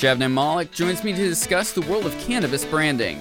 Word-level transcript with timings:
Shabnam 0.00 0.32
Malek 0.32 0.72
joins 0.72 1.04
me 1.04 1.12
to 1.12 1.28
discuss 1.28 1.72
the 1.72 1.82
world 1.82 2.06
of 2.06 2.18
cannabis 2.20 2.64
branding. 2.64 3.20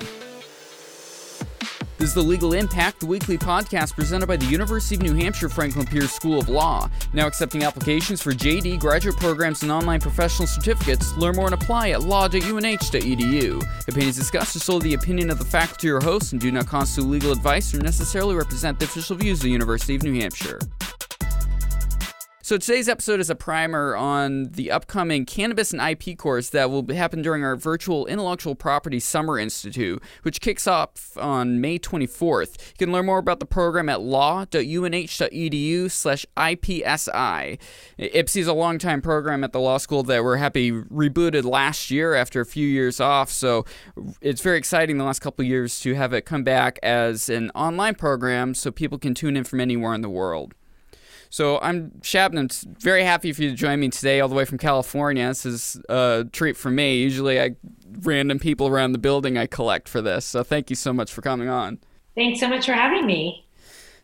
This 1.98 2.08
is 2.08 2.14
the 2.14 2.24
Legal 2.24 2.54
Impact, 2.54 3.02
the 3.02 3.06
weekly 3.06 3.38
podcast 3.38 3.96
presented 3.96 4.28
by 4.28 4.38
the 4.38 4.46
University 4.46 4.96
of 4.96 5.02
New 5.02 5.14
Hampshire 5.14 5.50
Franklin 5.50 5.86
Pierce 5.86 6.14
School 6.14 6.40
of 6.40 6.48
Law. 6.48 6.90
Now 7.12 7.28
accepting 7.28 7.66
applications 7.66 8.22
for 8.22 8.32
JD, 8.32 8.80
graduate 8.80 9.18
programs, 9.18 9.62
and 9.62 9.74
online 9.74 10.00
professional 10.00 10.48
certificates. 10.48 11.14
Learn 11.18 11.36
more 11.36 11.48
and 11.48 11.54
apply 11.54 11.90
at 11.90 12.04
law.unh.edu. 12.04 13.88
Opinions 13.90 14.16
discussed 14.16 14.56
are 14.56 14.60
solely 14.60 14.84
the 14.84 14.94
opinion 14.94 15.30
of 15.30 15.38
the 15.38 15.44
faculty 15.44 15.90
or 15.90 16.00
hosts 16.00 16.32
and 16.32 16.40
do 16.40 16.50
not 16.50 16.66
constitute 16.66 17.10
legal 17.10 17.34
advice 17.34 17.74
or 17.74 17.80
necessarily 17.80 18.36
represent 18.36 18.80
the 18.80 18.86
official 18.86 19.18
views 19.18 19.40
of 19.40 19.44
the 19.44 19.52
University 19.52 19.96
of 19.96 20.04
New 20.04 20.18
Hampshire. 20.18 20.60
So 22.50 22.58
today's 22.58 22.90
episode 22.90 23.20
is 23.20 23.30
a 23.30 23.36
primer 23.36 23.96
on 23.96 24.46
the 24.46 24.72
upcoming 24.72 25.24
cannabis 25.28 25.72
and 25.72 25.80
IP 25.80 26.18
course 26.18 26.50
that 26.50 26.72
will 26.72 26.84
happen 26.92 27.22
during 27.22 27.44
our 27.44 27.56
virtual 27.56 28.08
Intellectual 28.08 28.56
Property 28.56 29.00
Summer 29.00 29.38
Institute, 29.38 30.02
which 30.24 30.42
kicks 30.42 30.66
off 30.66 31.16
on 31.20 31.62
May 31.62 31.78
24th. 31.78 32.58
You 32.70 32.88
can 32.88 32.92
learn 32.92 33.06
more 33.06 33.20
about 33.20 33.40
the 33.40 33.46
program 33.46 33.88
at 33.88 34.02
law.unh.edu 34.02 35.92
slash 35.92 36.26
IPSI. 36.36 37.60
IPSI 38.00 38.38
is 38.38 38.48
a 38.48 38.54
long-time 38.54 39.04
program 39.04 39.44
at 39.44 39.54
the 39.54 39.60
law 39.60 39.78
school 39.78 40.02
that 40.02 40.24
we're 40.24 40.38
happy 40.38 40.72
rebooted 40.72 41.44
last 41.44 41.92
year 41.92 42.16
after 42.16 42.42
a 42.42 42.48
few 42.48 42.68
years 42.68 43.00
off, 43.00 43.30
so 43.30 43.64
it's 44.22 44.42
very 44.42 44.58
exciting 44.58 44.98
the 44.98 45.04
last 45.04 45.20
couple 45.20 45.46
years 45.46 45.80
to 45.82 45.94
have 45.94 46.14
it 46.14 46.22
come 46.26 46.44
back 46.44 46.80
as 46.82 47.30
an 47.30 47.52
online 47.52 47.94
program 47.94 48.56
so 48.56 48.72
people 48.72 48.98
can 48.98 49.14
tune 49.14 49.38
in 49.38 49.44
from 49.44 49.60
anywhere 49.60 49.94
in 49.94 50.02
the 50.02 50.10
world. 50.10 50.56
So 51.30 51.60
I'm 51.62 51.92
Shabnam. 52.02 52.52
Very 52.80 53.04
happy 53.04 53.32
for 53.34 53.44
you 53.44 53.52
to 53.52 53.56
join 53.56 53.80
me 53.80 53.90
today, 53.90 54.20
all 54.20 54.28
the 54.28 54.36
way 54.36 54.46
from 54.46 54.58
California. 54.58 55.28
This 55.28 55.46
is 55.46 55.82
a 55.88 56.26
treat 56.32 56.58
for 56.58 56.72
me. 56.72 56.98
Usually, 56.98 57.40
I 57.40 57.56
random 58.02 58.40
people 58.40 58.68
around 58.68 58.94
the 58.94 59.00
building 59.00 59.38
I 59.38 59.46
collect 59.46 59.88
for 59.88 60.02
this. 60.02 60.26
So 60.26 60.44
thank 60.44 60.70
you 60.70 60.76
so 60.76 60.92
much 60.92 61.12
for 61.12 61.22
coming 61.22 61.48
on. 61.48 61.80
Thanks 62.16 62.40
so 62.40 62.50
much 62.50 62.66
for 62.66 62.74
having 62.74 63.06
me. 63.06 63.46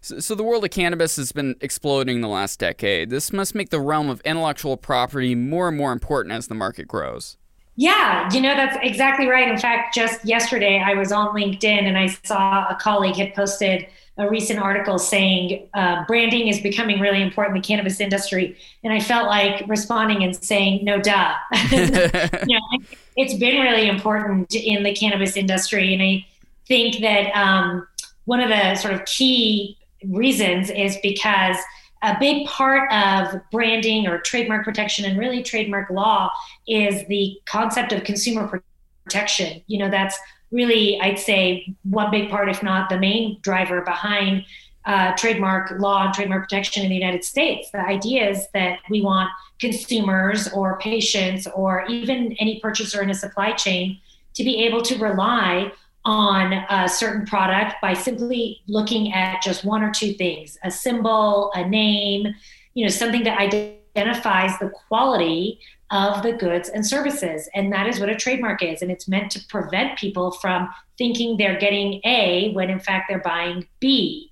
So, 0.01 0.19
so 0.19 0.35
the 0.35 0.43
world 0.43 0.63
of 0.63 0.69
cannabis 0.69 1.15
has 1.15 1.31
been 1.31 1.55
exploding 1.61 2.17
in 2.17 2.21
the 2.21 2.27
last 2.27 2.59
decade. 2.59 3.09
This 3.09 3.33
must 3.33 3.55
make 3.55 3.71
the 3.71 3.81
realm 3.81 4.09
of 4.09 4.21
intellectual 4.21 4.77
property 4.77 5.33
more 5.33 5.67
and 5.67 5.77
more 5.77 5.91
important 5.91 6.33
as 6.33 6.47
the 6.47 6.55
market 6.55 6.87
grows. 6.87 7.37
Yeah, 7.75 8.31
you 8.31 8.39
know, 8.39 8.55
that's 8.55 8.77
exactly 8.83 9.27
right. 9.27 9.49
In 9.49 9.57
fact, 9.57 9.95
just 9.95 10.23
yesterday 10.23 10.81
I 10.83 10.93
was 10.93 11.11
on 11.11 11.35
LinkedIn 11.35 11.83
and 11.83 11.97
I 11.97 12.07
saw 12.23 12.67
a 12.69 12.75
colleague 12.79 13.15
had 13.15 13.33
posted 13.33 13.87
a 14.17 14.29
recent 14.29 14.59
article 14.59 14.97
saying 14.97 15.67
uh, 15.73 16.05
branding 16.05 16.47
is 16.47 16.61
becoming 16.61 16.99
really 16.99 17.21
important 17.21 17.55
in 17.55 17.61
the 17.61 17.67
cannabis 17.67 17.99
industry. 17.99 18.57
And 18.83 18.93
I 18.93 18.99
felt 18.99 19.27
like 19.27 19.67
responding 19.67 20.23
and 20.23 20.35
saying, 20.35 20.85
no, 20.85 21.01
duh. 21.01 21.33
you 21.71 22.57
know, 22.57 22.79
it's 23.17 23.33
been 23.33 23.61
really 23.61 23.89
important 23.89 24.55
in 24.55 24.83
the 24.83 24.95
cannabis 24.95 25.35
industry. 25.35 25.93
And 25.93 26.01
I 26.01 26.25
think 26.65 27.01
that 27.01 27.31
um, 27.35 27.87
one 28.23 28.39
of 28.39 28.49
the 28.49 28.75
sort 28.75 28.93
of 28.93 29.03
key 29.05 29.77
reasons 30.05 30.69
is 30.69 30.97
because 31.03 31.57
a 32.01 32.15
big 32.19 32.47
part 32.47 32.91
of 32.93 33.41
branding 33.51 34.07
or 34.07 34.19
trademark 34.19 34.63
protection 34.63 35.05
and 35.05 35.19
really 35.19 35.43
trademark 35.43 35.89
law 35.89 36.31
is 36.67 37.05
the 37.07 37.37
concept 37.45 37.91
of 37.91 38.03
consumer 38.03 38.61
protection. 39.05 39.61
You 39.67 39.79
know, 39.79 39.89
that's 39.89 40.17
really, 40.51 40.99
I'd 41.01 41.19
say, 41.19 41.73
one 41.83 42.11
big 42.11 42.29
part, 42.29 42.49
if 42.49 42.63
not 42.63 42.89
the 42.89 42.97
main 42.97 43.39
driver 43.41 43.81
behind 43.81 44.45
uh, 44.85 45.13
trademark 45.15 45.71
law 45.79 46.05
and 46.05 46.13
trademark 46.13 46.43
protection 46.43 46.83
in 46.83 46.89
the 46.89 46.95
United 46.95 47.23
States. 47.23 47.71
The 47.71 47.79
idea 47.79 48.29
is 48.29 48.47
that 48.53 48.79
we 48.89 49.01
want 49.01 49.29
consumers 49.59 50.47
or 50.49 50.77
patients 50.79 51.47
or 51.47 51.85
even 51.89 52.33
any 52.33 52.59
purchaser 52.59 53.01
in 53.01 53.09
a 53.09 53.15
supply 53.15 53.53
chain 53.53 53.99
to 54.35 54.43
be 54.43 54.63
able 54.65 54.81
to 54.83 54.97
rely 54.97 55.71
on 56.03 56.53
a 56.69 56.87
certain 56.87 57.25
product 57.25 57.75
by 57.81 57.93
simply 57.93 58.61
looking 58.67 59.11
at 59.11 59.41
just 59.41 59.65
one 59.65 59.81
or 59.81 59.91
two 59.91 60.13
things 60.13 60.57
a 60.63 60.69
symbol, 60.69 61.51
a 61.55 61.67
name, 61.67 62.27
you 62.75 62.85
know, 62.85 62.89
something 62.89 63.23
that 63.23 63.39
identifies 63.39 64.57
the 64.59 64.69
quality 64.87 65.59
of 65.95 66.23
the 66.23 66.33
goods 66.33 66.67
and 66.67 66.85
services. 66.85 67.49
And 67.55 67.71
that 67.71 67.87
is 67.87 67.99
what 67.99 68.09
a 68.09 68.15
trademark 68.15 68.61
is. 68.61 68.81
And 68.81 68.91
it's 68.91 69.07
meant 69.07 69.31
to 69.31 69.39
prevent 69.47 69.97
people 69.97 70.31
from 70.31 70.69
thinking 70.97 71.37
they're 71.37 71.57
getting 71.57 72.01
A 72.03 72.51
when 72.53 72.69
in 72.69 72.79
fact 72.79 73.05
they're 73.07 73.19
buying 73.19 73.65
B. 73.79 74.31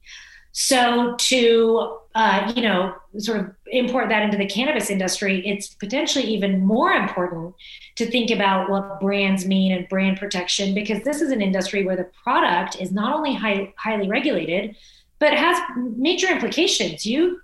So 0.51 1.15
to 1.17 1.97
uh, 2.13 2.53
you 2.55 2.61
know 2.61 2.93
sort 3.17 3.39
of 3.39 3.55
import 3.67 4.09
that 4.09 4.21
into 4.21 4.37
the 4.37 4.45
cannabis 4.45 4.91
industry, 4.91 5.45
it's 5.47 5.73
potentially 5.73 6.25
even 6.25 6.63
more 6.63 6.91
important 6.91 7.55
to 7.95 8.05
think 8.05 8.29
about 8.29 8.69
what 8.69 8.99
brands 8.99 9.45
mean 9.45 9.71
and 9.71 9.87
brand 9.89 10.17
protection 10.17 10.75
because 10.75 11.01
this 11.03 11.21
is 11.21 11.31
an 11.31 11.41
industry 11.41 11.85
where 11.85 11.95
the 11.95 12.09
product 12.23 12.79
is 12.79 12.91
not 12.91 13.15
only 13.15 13.33
high, 13.33 13.73
highly 13.77 14.07
regulated, 14.07 14.75
but 15.17 15.33
has 15.33 15.57
major 15.77 16.27
implications. 16.27 17.03
You 17.03 17.39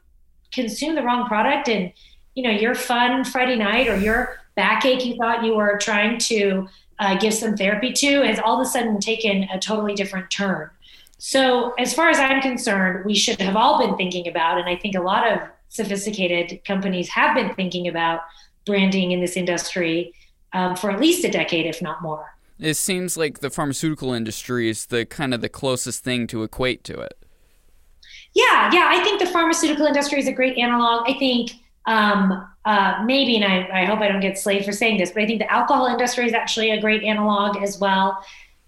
consume 0.51 0.93
the 0.93 1.03
wrong 1.03 1.25
product 1.27 1.67
and 1.67 1.91
you 2.35 2.43
know 2.43 2.51
your 2.51 2.75
fun 2.75 3.23
Friday 3.23 3.55
night 3.55 3.87
or 3.87 3.97
your 3.97 4.39
backache 4.55 5.05
you 5.05 5.15
thought 5.15 5.43
you 5.43 5.55
were 5.55 5.77
trying 5.77 6.17
to 6.17 6.67
uh, 6.99 7.17
give 7.17 7.33
some 7.33 7.55
therapy 7.55 7.93
to 7.93 8.21
has 8.23 8.39
all 8.39 8.59
of 8.59 8.67
a 8.67 8.69
sudden 8.69 8.99
taken 8.99 9.43
a 9.51 9.59
totally 9.59 9.95
different 9.95 10.29
turn. 10.29 10.69
So, 11.17 11.73
as 11.77 11.93
far 11.93 12.09
as 12.09 12.17
I'm 12.17 12.41
concerned, 12.41 13.05
we 13.05 13.13
should 13.13 13.41
have 13.41 13.55
all 13.55 13.77
been 13.77 13.97
thinking 13.97 14.27
about, 14.27 14.57
and 14.57 14.69
I 14.69 14.75
think 14.77 14.95
a 14.95 15.01
lot 15.01 15.29
of 15.29 15.39
sophisticated 15.67 16.63
companies 16.65 17.09
have 17.09 17.35
been 17.35 17.53
thinking 17.55 17.87
about 17.87 18.21
branding 18.65 19.11
in 19.11 19.19
this 19.19 19.35
industry 19.35 20.13
um, 20.53 20.75
for 20.75 20.89
at 20.91 20.99
least 20.99 21.25
a 21.25 21.31
decade, 21.31 21.65
if 21.65 21.81
not 21.81 22.01
more. 22.01 22.25
It 22.57 22.75
seems 22.75 23.17
like 23.17 23.39
the 23.39 23.49
pharmaceutical 23.49 24.13
industry 24.13 24.69
is 24.69 24.87
the 24.87 25.05
kind 25.05 25.33
of 25.33 25.41
the 25.41 25.49
closest 25.49 26.03
thing 26.03 26.27
to 26.27 26.43
equate 26.43 26.83
to 26.85 26.99
it. 26.99 27.17
Yeah, 28.33 28.69
yeah, 28.73 28.87
I 28.89 29.03
think 29.03 29.19
the 29.19 29.27
pharmaceutical 29.27 29.85
industry 29.85 30.19
is 30.19 30.27
a 30.27 30.33
great 30.33 30.57
analog. 30.57 31.09
I 31.09 31.17
think 31.17 31.51
um, 31.85 32.47
uh, 32.65 33.01
maybe, 33.05 33.35
and 33.35 33.45
I, 33.45 33.81
I, 33.81 33.85
hope 33.85 33.99
I 33.99 34.07
don't 34.07 34.19
get 34.19 34.37
slayed 34.37 34.65
for 34.65 34.71
saying 34.71 34.99
this, 34.99 35.11
but 35.11 35.23
I 35.23 35.25
think 35.25 35.39
the 35.39 35.51
alcohol 35.51 35.87
industry 35.87 36.25
is 36.25 36.33
actually 36.33 36.71
a 36.71 36.79
great 36.79 37.03
analog 37.03 37.57
as 37.57 37.79
well. 37.79 38.23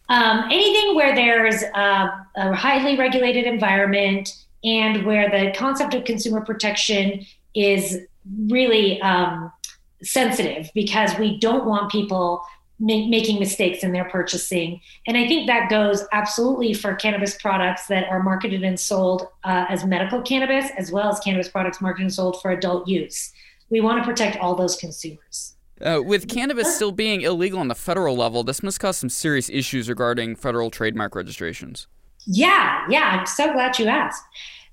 Um, 0.09 0.45
anything 0.51 0.95
where 0.95 1.13
there's 1.13 1.61
a, 1.61 2.27
a, 2.35 2.53
highly 2.53 2.97
regulated 2.97 3.45
environment 3.45 4.33
and 4.63 5.05
where 5.05 5.29
the 5.29 5.53
concept 5.57 5.93
of 5.93 6.03
consumer 6.03 6.41
protection 6.41 7.25
is 7.53 7.99
really 8.49 9.01
um, 9.01 9.51
sensitive 10.03 10.69
because 10.73 11.17
we 11.17 11.39
don't 11.39 11.65
want 11.65 11.91
people 11.91 12.43
ma- 12.81 13.07
making 13.07 13.39
mistakes 13.39 13.83
in 13.83 13.93
their 13.93 14.05
purchasing. 14.05 14.81
And 15.07 15.15
I 15.15 15.27
think 15.27 15.47
that 15.47 15.69
goes 15.69 16.03
absolutely 16.11 16.73
for 16.73 16.95
cannabis 16.95 17.35
products 17.35 17.87
that 17.87 18.09
are 18.09 18.21
marketed 18.21 18.63
and 18.63 18.77
sold 18.77 19.27
uh, 19.45 19.65
as 19.69 19.85
medical 19.85 20.21
cannabis, 20.21 20.69
as 20.77 20.91
well 20.91 21.09
as 21.09 21.19
cannabis 21.19 21.47
products 21.47 21.79
marketed 21.79 22.05
and 22.05 22.13
sold 22.13 22.41
for 22.41 22.51
adult 22.51 22.87
use. 22.87 23.31
We 23.69 23.79
want 23.79 24.03
to 24.03 24.09
protect 24.09 24.37
all 24.37 24.55
those 24.55 24.75
consumers. 24.75 25.55
Uh, 25.79 26.01
with 26.03 26.27
cannabis 26.27 26.75
still 26.75 26.91
being 26.91 27.21
illegal 27.21 27.59
on 27.59 27.67
the 27.67 27.75
federal 27.75 28.15
level, 28.15 28.43
this 28.43 28.61
must 28.61 28.79
cause 28.79 28.97
some 28.97 29.09
serious 29.09 29.49
issues 29.49 29.87
regarding 29.87 30.35
federal 30.35 30.69
trademark 30.69 31.15
registrations. 31.15 31.87
Yeah, 32.25 32.85
yeah, 32.89 33.17
I'm 33.19 33.25
so 33.25 33.51
glad 33.51 33.79
you 33.79 33.87
asked. 33.87 34.23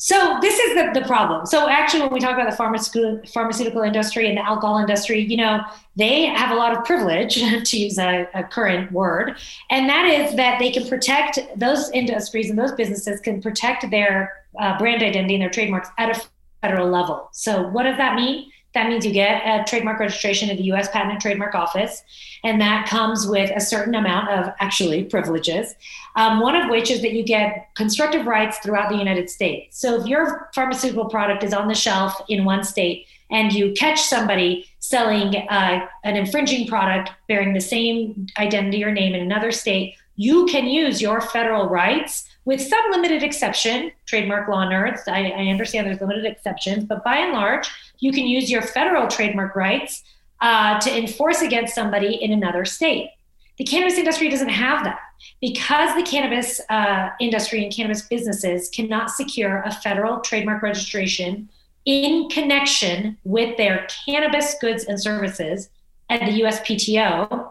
So 0.00 0.38
this 0.40 0.58
is 0.60 0.76
the, 0.76 1.00
the 1.00 1.06
problem. 1.06 1.44
So 1.44 1.68
actually, 1.68 2.02
when 2.02 2.12
we 2.12 2.20
talk 2.20 2.34
about 2.34 2.48
the 2.48 2.56
pharmaceutical 2.56 3.20
pharmaceutical 3.32 3.82
industry 3.82 4.28
and 4.28 4.38
the 4.38 4.46
alcohol 4.46 4.78
industry, 4.78 5.20
you 5.20 5.36
know, 5.36 5.60
they 5.96 6.26
have 6.26 6.52
a 6.52 6.54
lot 6.54 6.76
of 6.76 6.84
privilege, 6.84 7.34
to 7.64 7.76
use 7.76 7.98
a, 7.98 8.28
a 8.32 8.44
current 8.44 8.92
word, 8.92 9.36
and 9.70 9.88
that 9.88 10.06
is 10.06 10.36
that 10.36 10.60
they 10.60 10.70
can 10.70 10.86
protect 10.88 11.40
those 11.56 11.90
industries 11.90 12.48
and 12.48 12.56
those 12.56 12.72
businesses 12.72 13.20
can 13.20 13.42
protect 13.42 13.90
their 13.90 14.44
uh, 14.60 14.78
brand 14.78 15.02
identity 15.02 15.34
and 15.34 15.42
their 15.42 15.50
trademarks 15.50 15.88
at 15.98 16.16
a 16.16 16.22
federal 16.62 16.88
level. 16.88 17.28
So 17.32 17.66
what 17.68 17.82
does 17.82 17.96
that 17.96 18.14
mean? 18.14 18.50
That 18.74 18.88
means 18.88 19.04
you 19.06 19.12
get 19.12 19.42
a 19.44 19.64
trademark 19.64 19.98
registration 19.98 20.50
at 20.50 20.58
the 20.58 20.64
US 20.72 20.88
Patent 20.90 21.12
and 21.12 21.20
Trademark 21.20 21.54
Office, 21.54 22.02
and 22.44 22.60
that 22.60 22.86
comes 22.86 23.26
with 23.26 23.50
a 23.54 23.60
certain 23.60 23.94
amount 23.94 24.28
of 24.28 24.52
actually 24.60 25.04
privileges. 25.04 25.74
Um, 26.16 26.40
one 26.40 26.54
of 26.54 26.68
which 26.68 26.90
is 26.90 27.00
that 27.02 27.12
you 27.12 27.22
get 27.22 27.68
constructive 27.74 28.26
rights 28.26 28.58
throughout 28.58 28.90
the 28.90 28.96
United 28.96 29.30
States. 29.30 29.78
So 29.80 30.00
if 30.00 30.06
your 30.06 30.50
pharmaceutical 30.54 31.06
product 31.06 31.42
is 31.44 31.54
on 31.54 31.68
the 31.68 31.74
shelf 31.74 32.20
in 32.28 32.44
one 32.44 32.62
state 32.64 33.06
and 33.30 33.52
you 33.52 33.72
catch 33.72 34.00
somebody 34.00 34.66
selling 34.80 35.36
uh, 35.48 35.86
an 36.04 36.16
infringing 36.16 36.66
product 36.66 37.10
bearing 37.26 37.54
the 37.54 37.60
same 37.60 38.26
identity 38.38 38.84
or 38.84 38.90
name 38.90 39.14
in 39.14 39.22
another 39.22 39.52
state, 39.52 39.94
you 40.16 40.46
can 40.46 40.66
use 40.66 41.00
your 41.00 41.20
federal 41.20 41.68
rights 41.68 42.27
with 42.44 42.60
some 42.60 42.80
limited 42.90 43.22
exception. 43.22 43.92
Trademark 44.06 44.48
law 44.48 44.64
nerds, 44.64 45.06
I, 45.06 45.30
I 45.30 45.46
understand 45.48 45.86
there's 45.86 46.00
limited 46.00 46.24
exceptions, 46.24 46.84
but 46.84 47.04
by 47.04 47.18
and 47.18 47.32
large, 47.32 47.68
you 47.98 48.12
can 48.12 48.26
use 48.26 48.50
your 48.50 48.62
federal 48.62 49.06
trademark 49.08 49.54
rights 49.54 50.02
uh, 50.40 50.78
to 50.80 50.96
enforce 50.96 51.42
against 51.42 51.74
somebody 51.74 52.14
in 52.14 52.32
another 52.32 52.64
state. 52.64 53.10
The 53.58 53.64
cannabis 53.64 53.98
industry 53.98 54.28
doesn't 54.28 54.50
have 54.50 54.84
that 54.84 55.00
because 55.40 55.94
the 55.96 56.04
cannabis 56.04 56.60
uh, 56.70 57.10
industry 57.20 57.64
and 57.64 57.74
cannabis 57.74 58.02
businesses 58.02 58.68
cannot 58.68 59.10
secure 59.10 59.62
a 59.62 59.72
federal 59.72 60.20
trademark 60.20 60.62
registration 60.62 61.48
in 61.84 62.28
connection 62.28 63.16
with 63.24 63.56
their 63.56 63.86
cannabis 64.04 64.54
goods 64.60 64.84
and 64.84 65.00
services 65.00 65.70
at 66.10 66.20
the 66.20 66.42
USPTO. 66.42 67.50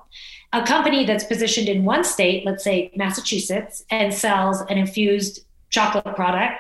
A 0.58 0.66
company 0.66 1.06
that's 1.06 1.24
positioned 1.24 1.70
in 1.70 1.86
one 1.86 2.04
state, 2.04 2.44
let's 2.44 2.64
say 2.64 2.92
Massachusetts, 2.96 3.86
and 3.92 4.12
sells 4.12 4.62
an 4.62 4.80
infused 4.80 5.46
chocolate 5.70 6.16
product 6.16 6.60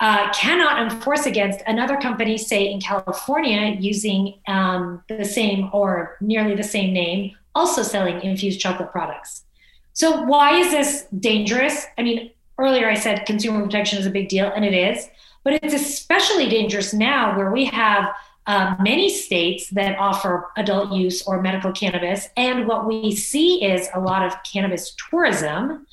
uh, 0.00 0.32
cannot 0.32 0.82
enforce 0.82 1.24
against 1.24 1.60
another 1.68 1.96
company, 1.98 2.36
say 2.36 2.68
in 2.68 2.80
California, 2.80 3.76
using 3.78 4.40
um, 4.48 5.04
the 5.08 5.24
same 5.24 5.70
or 5.72 6.16
nearly 6.20 6.56
the 6.56 6.64
same 6.64 6.92
name, 6.92 7.36
also 7.54 7.84
selling 7.84 8.20
infused 8.22 8.58
chocolate 8.58 8.90
products. 8.90 9.44
So, 9.92 10.22
why 10.22 10.58
is 10.58 10.72
this 10.72 11.06
dangerous? 11.20 11.86
I 11.96 12.02
mean, 12.02 12.32
earlier 12.58 12.90
I 12.90 12.94
said 12.94 13.24
consumer 13.24 13.62
protection 13.62 14.00
is 14.00 14.06
a 14.06 14.10
big 14.10 14.28
deal, 14.28 14.50
and 14.52 14.64
it 14.64 14.74
is, 14.74 15.08
but 15.44 15.52
it's 15.62 15.74
especially 15.74 16.48
dangerous 16.48 16.92
now 16.92 17.36
where 17.36 17.52
we 17.52 17.66
have 17.66 18.12
uh, 18.48 18.74
many 18.80 19.10
states 19.10 19.68
that 19.68 19.96
offer 19.98 20.50
adult 20.56 20.90
use 20.90 21.22
or 21.26 21.40
medical 21.42 21.70
cannabis. 21.70 22.28
And 22.36 22.66
what 22.66 22.86
we 22.86 23.14
see 23.14 23.62
is 23.62 23.88
a 23.94 24.00
lot 24.00 24.24
of 24.24 24.32
cannabis 24.42 24.96
tourism. 25.10 25.86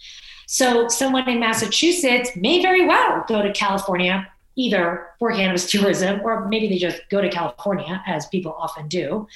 So, 0.48 0.88
someone 0.88 1.28
in 1.28 1.40
Massachusetts 1.40 2.32
may 2.38 2.62
very 2.62 2.88
well 2.88 3.26
go 3.28 3.42
to 3.42 3.52
California 3.52 4.28
either 4.56 5.08
for 5.20 5.34
cannabis 5.34 5.70
tourism 5.72 6.22
or 6.24 6.48
maybe 6.48 6.70
they 6.70 6.78
just 6.78 7.02
go 7.10 7.22
to 7.22 7.30
California, 7.30 8.02
as 8.08 8.26
people 8.28 8.56
often 8.58 8.88
do. 8.88 9.28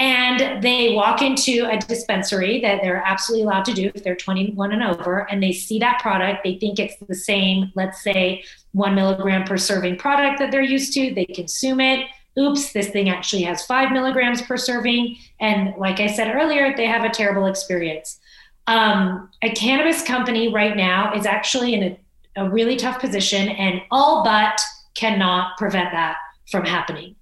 And 0.00 0.60
they 0.60 0.92
walk 0.92 1.22
into 1.22 1.66
a 1.70 1.78
dispensary 1.78 2.60
that 2.60 2.80
they're 2.82 3.02
absolutely 3.06 3.44
allowed 3.44 3.64
to 3.66 3.74
do 3.74 3.92
if 3.94 4.02
they're 4.02 4.16
21 4.16 4.72
and 4.72 4.82
over, 4.82 5.20
and 5.30 5.42
they 5.42 5.52
see 5.52 5.78
that 5.78 6.00
product. 6.00 6.42
They 6.42 6.56
think 6.56 6.80
it's 6.80 6.96
the 6.96 7.14
same, 7.14 7.70
let's 7.76 8.02
say, 8.02 8.44
one 8.72 8.94
milligram 8.94 9.44
per 9.44 9.56
serving 9.56 9.96
product 9.98 10.40
that 10.40 10.50
they're 10.50 10.62
used 10.62 10.92
to. 10.94 11.14
They 11.14 11.24
consume 11.26 11.80
it. 11.80 12.06
Oops, 12.38 12.72
this 12.72 12.88
thing 12.88 13.08
actually 13.08 13.42
has 13.42 13.64
five 13.64 13.92
milligrams 13.92 14.42
per 14.42 14.56
serving. 14.56 15.16
And 15.40 15.74
like 15.78 16.00
I 16.00 16.06
said 16.06 16.34
earlier, 16.34 16.76
they 16.76 16.86
have 16.86 17.04
a 17.04 17.10
terrible 17.10 17.46
experience. 17.46 18.18
Um, 18.66 19.30
a 19.42 19.50
cannabis 19.50 20.02
company 20.02 20.52
right 20.52 20.76
now 20.76 21.14
is 21.14 21.24
actually 21.24 21.74
in 21.74 21.82
a, 21.82 22.44
a 22.44 22.50
really 22.50 22.76
tough 22.76 23.00
position 23.00 23.48
and 23.48 23.80
all 23.90 24.24
but 24.24 24.60
cannot 24.94 25.56
prevent 25.56 25.92
that 25.92 26.16
from 26.50 26.64
happening. 26.64 27.14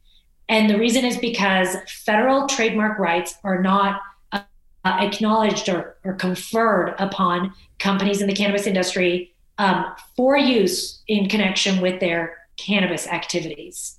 And 0.49 0.69
the 0.69 0.79
reason 0.79 1.05
is 1.05 1.17
because 1.17 1.77
federal 1.87 2.47
trademark 2.47 2.99
rights 2.99 3.37
are 3.45 3.63
not 3.63 4.01
uh, 4.33 4.43
acknowledged 4.85 5.69
or, 5.69 5.97
or, 6.05 6.13
conferred 6.13 6.95
upon 6.99 7.55
companies 7.79 8.21
in 8.21 8.27
the 8.27 8.35
cannabis 8.35 8.67
industry 8.67 9.33
um, 9.57 9.87
for 10.15 10.37
use 10.37 11.03
in 11.09 11.27
connection 11.27 11.81
with 11.81 12.01
their 12.01 12.37
cannabis 12.59 13.07
activities. 13.07 13.99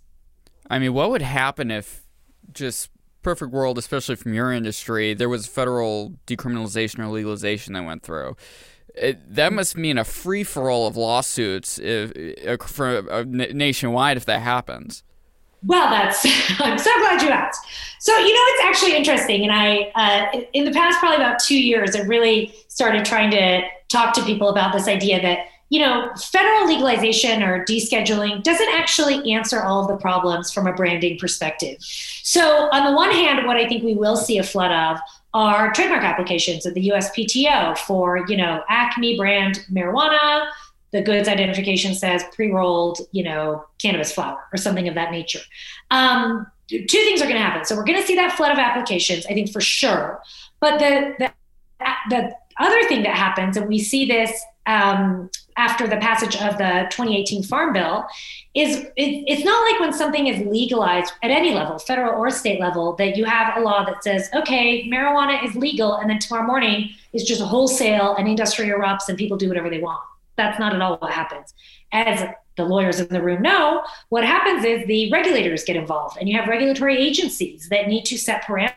I 0.69 0.79
mean, 0.79 0.94
what 0.94 1.09
would 1.12 1.21
happen 1.21 1.71
if 1.71 2.06
just 2.51 2.89
perfect 3.21 3.51
world, 3.51 3.77
especially 3.77 4.15
from 4.15 4.33
your 4.33 4.51
industry, 4.51 5.13
there 5.13 5.29
was 5.29 5.47
federal 5.47 6.13
decriminalization 6.27 7.00
or 7.00 7.07
legalization 7.07 7.73
that 7.73 7.83
went 7.83 8.03
through? 8.03 8.35
It, 8.94 9.35
that 9.35 9.51
must 9.51 9.75
mean 9.75 9.97
a 9.97 10.03
free 10.03 10.44
for 10.44 10.69
all 10.69 10.88
of 10.88 10.95
lawsuits 10.95 11.77
if, 11.79 12.12
if, 12.15 12.62
for, 12.62 13.12
uh, 13.12 13.23
nationwide 13.27 14.15
if 14.15 14.25
that 14.25 14.41
happens. 14.41 15.03
Well, 15.65 15.89
that's 15.89 16.23
I'm 16.59 16.77
so 16.77 16.91
glad 17.00 17.21
you 17.21 17.29
asked. 17.29 17.65
So 18.00 18.15
you 18.18 18.33
know, 18.33 18.41
it's 18.53 18.63
actually 18.65 18.95
interesting, 18.95 19.44
and 19.44 19.51
I 19.51 19.91
uh, 19.95 20.41
in 20.53 20.65
the 20.65 20.71
past 20.71 21.00
probably 21.00 21.18
about 21.18 21.39
two 21.39 21.59
years, 21.59 21.95
I 21.95 22.01
really 22.01 22.53
started 22.68 23.03
trying 23.03 23.31
to 23.31 23.63
talk 23.88 24.13
to 24.13 24.23
people 24.23 24.50
about 24.50 24.73
this 24.73 24.88
idea 24.88 25.21
that 25.21 25.47
you 25.69 25.79
know 25.79 26.12
federal 26.15 26.67
legalization 26.67 27.41
or 27.44 27.65
descheduling 27.65 28.44
doesn't 28.44 28.69
actually 28.69 29.33
answer 29.33 29.62
all 29.62 29.81
of 29.81 29.88
the 29.88 29.97
problems 29.97 30.51
from 30.51 30.67
a 30.67 30.73
branding 30.73 31.17
perspective. 31.17 31.77
So 31.79 32.69
on 32.71 32.85
the 32.85 32.95
one 32.95 33.12
hand, 33.12 33.45
what 33.45 33.57
I 33.57 33.67
think 33.67 33.83
we 33.83 33.95
will 33.95 34.17
see 34.17 34.38
a 34.38 34.44
flood 34.44 34.71
of 34.71 35.00
are 35.33 35.73
trademark 35.73 36.03
applications 36.03 36.65
at 36.65 36.73
the 36.75 36.89
USPTO 36.89 37.77
for 37.79 38.25
you 38.27 38.38
know 38.38 38.63
Acme 38.69 39.17
brand 39.17 39.65
marijuana 39.71 40.47
the 40.95 41.01
goods 41.01 41.27
identification 41.27 41.94
says 41.94 42.23
pre-rolled, 42.33 43.01
you 43.11 43.21
know, 43.21 43.65
cannabis 43.81 44.13
flower 44.13 44.41
or 44.53 44.57
something 44.57 44.88
of 44.88 44.95
that 44.95 45.11
nature. 45.11 45.41
Um, 45.91 46.47
two 46.69 46.85
things 46.88 47.21
are 47.21 47.25
going 47.25 47.35
to 47.35 47.41
happen. 47.41 47.65
So 47.65 47.75
we're 47.75 47.83
going 47.83 48.00
to 48.00 48.07
see 48.07 48.15
that 48.15 48.31
flood 48.38 48.53
of 48.53 48.57
applications, 48.57 49.25
I 49.25 49.33
think 49.33 49.51
for 49.51 49.59
sure. 49.59 50.21
But 50.61 50.79
the 50.79 51.15
the, 51.19 51.31
the 52.09 52.35
other 52.59 52.88
thing 52.88 53.03
that 53.03 53.15
happens, 53.15 53.57
and 53.57 53.68
we 53.68 53.77
see 53.77 54.06
this 54.06 54.41
um, 54.65 55.29
after 55.57 55.88
the 55.88 55.98
passage 55.98 56.36
of 56.36 56.57
the 56.57 56.88
2018 56.90 57.44
Farm 57.44 57.74
Bill, 57.74 58.06
is 58.54 58.86
it, 58.96 59.24
it's 59.28 59.44
not 59.44 59.72
like 59.72 59.80
when 59.80 59.94
something 59.94 60.28
is 60.28 60.46
legalized 60.46 61.13
at 61.24 61.31
any 61.31 61.54
level, 61.54 61.80
federal 61.80 62.19
or 62.19 62.30
state 62.30 62.60
level, 62.60 62.94
that 62.98 63.16
you 63.16 63.25
have 63.25 63.57
a 63.57 63.62
law 63.62 63.86
that 63.86 64.04
says, 64.04 64.30
okay, 64.34 64.88
marijuana 64.90 65.44
is 65.46 65.56
legal, 65.56 65.96
and 65.96 66.10
then 66.10 66.19
tomorrow 66.19 66.46
morning 66.46 66.90
it's 67.13 67.24
just 67.24 67.42
a 67.42 67.46
wholesale 67.46 68.16
and 68.16 68.28
industry 68.28 68.68
erupts 68.68 69.07
and 69.07 69.18
people 69.18 69.38
do 69.38 69.48
whatever 69.48 69.69
they 69.69 69.80
want. 69.80 70.02
That's 70.36 70.60
not 70.60 70.74
at 70.74 70.81
all 70.81 70.98
what 70.98 71.12
happens. 71.12 71.54
As 71.92 72.28
the 72.57 72.66
lawyers 72.66 73.00
in 73.00 73.07
the 73.07 73.22
room 73.22 73.42
know, 73.42 73.84
what 74.10 74.25
happens 74.25 74.66
is 74.66 74.86
the 74.88 75.12
regulators 75.12 75.63
get 75.63 75.75
involved, 75.75 76.18
and 76.19 76.28
you 76.28 76.38
have 76.38 76.48
regulatory 76.48 76.98
agencies 76.98 77.69
that 77.69 77.88
need 77.88 78.04
to 78.06 78.18
set 78.18 78.44
parameters 78.44 78.75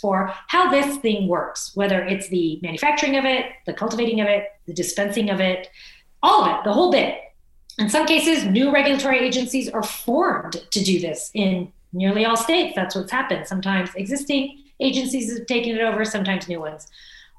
for 0.00 0.32
how 0.48 0.70
this 0.70 0.96
thing 0.98 1.28
works, 1.28 1.72
whether 1.74 2.02
it's 2.02 2.28
the 2.28 2.58
manufacturing 2.62 3.16
of 3.16 3.24
it, 3.24 3.46
the 3.66 3.72
cultivating 3.72 4.20
of 4.20 4.26
it, 4.26 4.46
the 4.66 4.72
dispensing 4.72 5.30
of 5.30 5.40
it, 5.40 5.68
all 6.22 6.44
of 6.44 6.58
it, 6.58 6.64
the 6.64 6.72
whole 6.72 6.90
bit. 6.90 7.18
In 7.78 7.88
some 7.88 8.06
cases, 8.06 8.44
new 8.44 8.72
regulatory 8.72 9.18
agencies 9.20 9.68
are 9.68 9.82
formed 9.82 10.60
to 10.70 10.84
do 10.84 11.00
this 11.00 11.30
in 11.34 11.72
nearly 11.92 12.24
all 12.24 12.36
states. 12.36 12.74
That's 12.74 12.94
what's 12.94 13.12
happened. 13.12 13.46
Sometimes 13.46 13.90
existing 13.94 14.64
agencies 14.80 15.36
have 15.36 15.46
taken 15.46 15.76
it 15.76 15.80
over, 15.80 16.04
sometimes 16.04 16.48
new 16.48 16.60
ones 16.60 16.88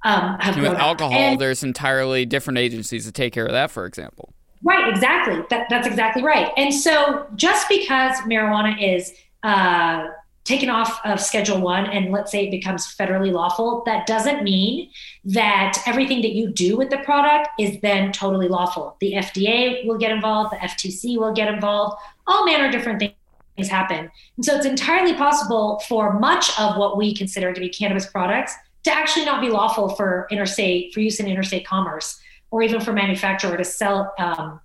um, 0.03 0.38
have 0.39 0.57
with 0.57 0.74
alcohol 0.74 1.13
and, 1.13 1.39
there's 1.39 1.63
entirely 1.63 2.25
different 2.25 2.57
agencies 2.57 3.06
to 3.06 3.12
take 3.12 3.33
care 3.33 3.45
of 3.45 3.51
that 3.51 3.71
for 3.71 3.85
example 3.85 4.33
right 4.63 4.89
exactly 4.89 5.44
that, 5.50 5.67
that's 5.69 5.88
exactly 5.88 6.24
right 6.24 6.51
and 6.57 6.74
so 6.74 7.27
just 7.35 7.67
because 7.69 8.17
marijuana 8.21 8.75
is 8.95 9.13
uh, 9.44 10.07
taken 10.51 10.69
off 10.69 11.00
of 11.06 11.19
schedule 11.19 11.59
one 11.59 11.86
and 11.86 12.12
let's 12.12 12.31
say 12.31 12.45
it 12.45 12.51
becomes 12.51 12.95
federally 12.95 13.31
lawful 13.31 13.83
that 13.86 14.06
doesn't 14.06 14.44
mean 14.44 14.89
that 15.24 15.77
everything 15.86 16.21
that 16.21 16.33
you 16.33 16.50
do 16.50 16.75
with 16.75 16.89
the 16.89 16.98
product 17.00 17.48
is 17.59 17.80
then 17.81 18.12
totally 18.12 18.48
lawful 18.48 18.98
the 19.00 19.13
fda 19.13 19.86
will 19.86 19.98
get 19.98 20.12
involved 20.12 20.51
the 20.51 20.57
ftc 20.57 21.18
will 21.18 21.33
get 21.33 21.48
involved 21.48 21.95
all 22.27 22.45
manner 22.45 22.65
of 22.65 22.71
different 22.71 23.00
things 23.00 23.69
happen 23.69 24.09
and 24.36 24.45
so 24.45 24.56
it's 24.56 24.65
entirely 24.65 25.13
possible 25.13 25.81
for 25.88 26.19
much 26.19 26.51
of 26.59 26.77
what 26.77 26.98
we 26.98 27.15
consider 27.15 27.53
to 27.53 27.59
be 27.59 27.69
cannabis 27.69 28.06
products 28.06 28.53
to 28.84 28.91
actually 28.91 29.24
not 29.24 29.39
be 29.39 29.50
lawful 29.50 29.89
for 29.89 30.27
interstate 30.31 30.93
for 30.93 31.00
use 31.00 31.20
in 31.20 31.27
interstate 31.27 31.65
commerce 31.65 32.20
or 32.51 32.62
even 32.62 32.81
for 32.81 32.91
manufacturer 32.91 33.58
to 33.58 33.63
sell 33.63 34.13
um, 34.20 34.60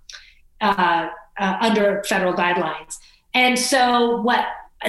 uh, 0.61 1.09
uh, 1.39 1.57
under 1.61 2.03
federal 2.03 2.33
guidelines. 2.33 2.97
And 3.33 3.57
so, 3.57 4.21
what 4.21 4.45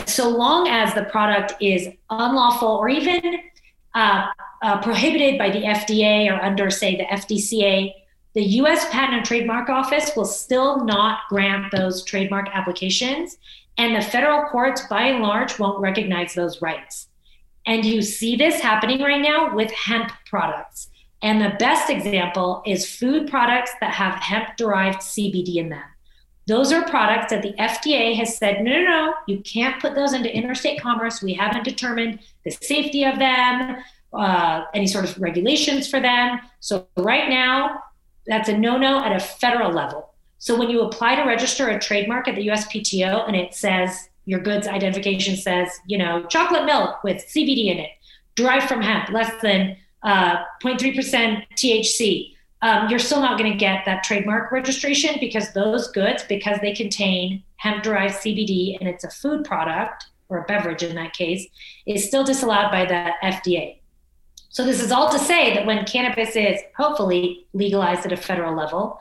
so 0.07 0.29
long 0.29 0.69
as 0.69 0.95
the 0.95 1.05
product 1.05 1.55
is 1.61 1.89
unlawful 2.11 2.69
or 2.69 2.89
even 2.89 3.41
uh, 3.95 4.27
uh 4.63 4.83
prohibited 4.83 5.39
by 5.39 5.51
the 5.51 5.63
FDA 5.63 6.31
or 6.31 6.43
under, 6.43 6.71
say, 6.71 6.97
the 6.97 7.05
FDCA, 7.05 7.93
the 8.35 8.43
U.S. 8.43 8.89
Patent 8.91 9.17
and 9.17 9.25
Trademark 9.25 9.69
Office 9.69 10.13
will 10.15 10.25
still 10.25 10.85
not 10.85 11.21
grant 11.29 11.73
those 11.73 12.05
trademark 12.05 12.49
applications, 12.53 13.39
and 13.79 13.97
the 13.97 14.03
federal 14.03 14.49
courts, 14.49 14.83
by 14.89 15.03
and 15.03 15.23
large, 15.23 15.59
won't 15.59 15.81
recognize 15.81 16.35
those 16.35 16.61
rights. 16.61 17.09
And 17.67 17.85
you 17.85 18.03
see 18.03 18.37
this 18.37 18.61
happening 18.61 19.01
right 19.03 19.21
now 19.21 19.55
with 19.55 19.71
hemp 19.73 20.11
products. 20.27 20.89
And 21.23 21.41
the 21.41 21.57
best 21.59 21.91
example 21.91 22.63
is 22.65 22.91
food 22.91 23.29
products 23.29 23.73
that 23.81 23.95
have 23.95 24.15
hemp 24.15 24.57
derived 24.57 25.01
CBD 25.01 25.57
in 25.57 25.69
them. 25.71 25.83
Those 26.49 26.73
are 26.73 26.83
products 26.89 27.31
that 27.31 27.43
the 27.43 27.53
FDA 27.53 28.17
has 28.17 28.39
said, 28.39 28.65
no, 28.65 28.73
no, 28.73 28.83
no, 28.83 29.15
you 29.27 29.41
can't 29.41 29.79
put 29.83 29.95
those 29.95 30.15
into 30.15 30.35
interstate 30.35 30.81
commerce. 30.81 31.23
We 31.23 31.35
haven't 31.35 31.63
determined 31.63 32.21
the 32.43 32.51
safety 32.51 33.05
of 33.05 33.19
them, 33.19 33.77
uh, 34.15 34.65
any 34.73 34.87
sort 34.87 35.05
of 35.05 35.21
regulations 35.21 35.91
for 35.91 36.01
them. 36.01 36.41
So, 36.61 36.89
right 36.97 37.29
now, 37.29 37.83
that's 38.27 38.49
a 38.49 38.57
no 38.57 38.79
no 38.79 39.05
at 39.05 39.15
a 39.15 39.21
federal 39.21 39.71
level. 39.71 40.15
So, 40.39 40.59
when 40.59 40.71
you 40.71 40.81
apply 40.81 41.17
to 41.17 41.23
register 41.25 41.69
a 41.69 41.79
trademark 41.79 42.29
at 42.29 42.35
the 42.35 42.47
USPTO 42.47 43.27
and 43.27 43.37
it 43.37 43.53
says 43.55 44.09
your 44.25 44.41
goods 44.41 44.67
identification 44.67 45.37
says, 45.37 45.69
you 45.87 45.99
know, 45.99 46.25
chocolate 46.31 46.65
milk 46.65 47.05
with 47.05 47.23
CBD 47.29 47.67
in 47.67 47.79
it, 47.79 47.91
derived 48.37 48.69
from 48.69 48.81
hemp, 48.81 49.11
less 49.11 49.31
than 49.43 49.77
uh, 50.03 50.37
0.3% 50.63 51.45
THC, 51.57 52.35
um, 52.63 52.89
you're 52.89 52.99
still 52.99 53.21
not 53.21 53.39
going 53.39 53.51
to 53.53 53.59
get 53.59 53.85
that 53.85 54.03
trademark 54.03 54.51
registration 54.51 55.17
because 55.21 55.53
those 55.53 55.89
goods, 55.93 56.25
because 56.29 56.59
they 56.61 56.75
contain 56.75 57.43
hemp 57.57 57.83
derived 57.83 58.15
CBD 58.15 58.79
and 58.79 58.89
it's 58.89 59.05
a 59.05 59.11
food 59.11 59.45
product 59.45 60.07
or 60.29 60.39
a 60.39 60.45
beverage 60.45 60.83
in 60.83 60.95
that 60.97 61.13
case, 61.13 61.47
is 61.87 62.07
still 62.07 62.25
disallowed 62.25 62.71
by 62.71 62.85
the 62.85 63.13
FDA. 63.23 63.79
So, 64.51 64.65
this 64.65 64.83
is 64.83 64.91
all 64.91 65.11
to 65.11 65.19
say 65.19 65.55
that 65.55 65.67
when 65.67 65.85
cannabis 65.85 66.35
is 66.35 66.61
hopefully 66.77 67.47
legalized 67.53 68.05
at 68.07 68.13
a 68.13 68.17
federal 68.17 68.57
level, 68.57 68.99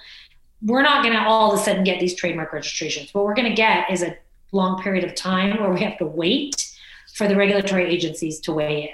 we're 0.61 0.83
not 0.83 1.03
going 1.03 1.15
to 1.15 1.21
all 1.21 1.51
of 1.51 1.59
a 1.59 1.63
sudden 1.63 1.83
get 1.83 1.99
these 1.99 2.15
trademark 2.15 2.53
registrations. 2.53 3.13
What 3.13 3.25
we're 3.25 3.33
going 3.33 3.49
to 3.49 3.55
get 3.55 3.89
is 3.89 4.03
a 4.03 4.17
long 4.51 4.81
period 4.81 5.03
of 5.03 5.15
time 5.15 5.59
where 5.59 5.71
we 5.71 5.81
have 5.81 5.97
to 5.99 6.05
wait 6.05 6.73
for 7.15 7.27
the 7.27 7.35
regulatory 7.35 7.85
agencies 7.85 8.39
to 8.41 8.53
weigh 8.53 8.83
in. 8.83 8.89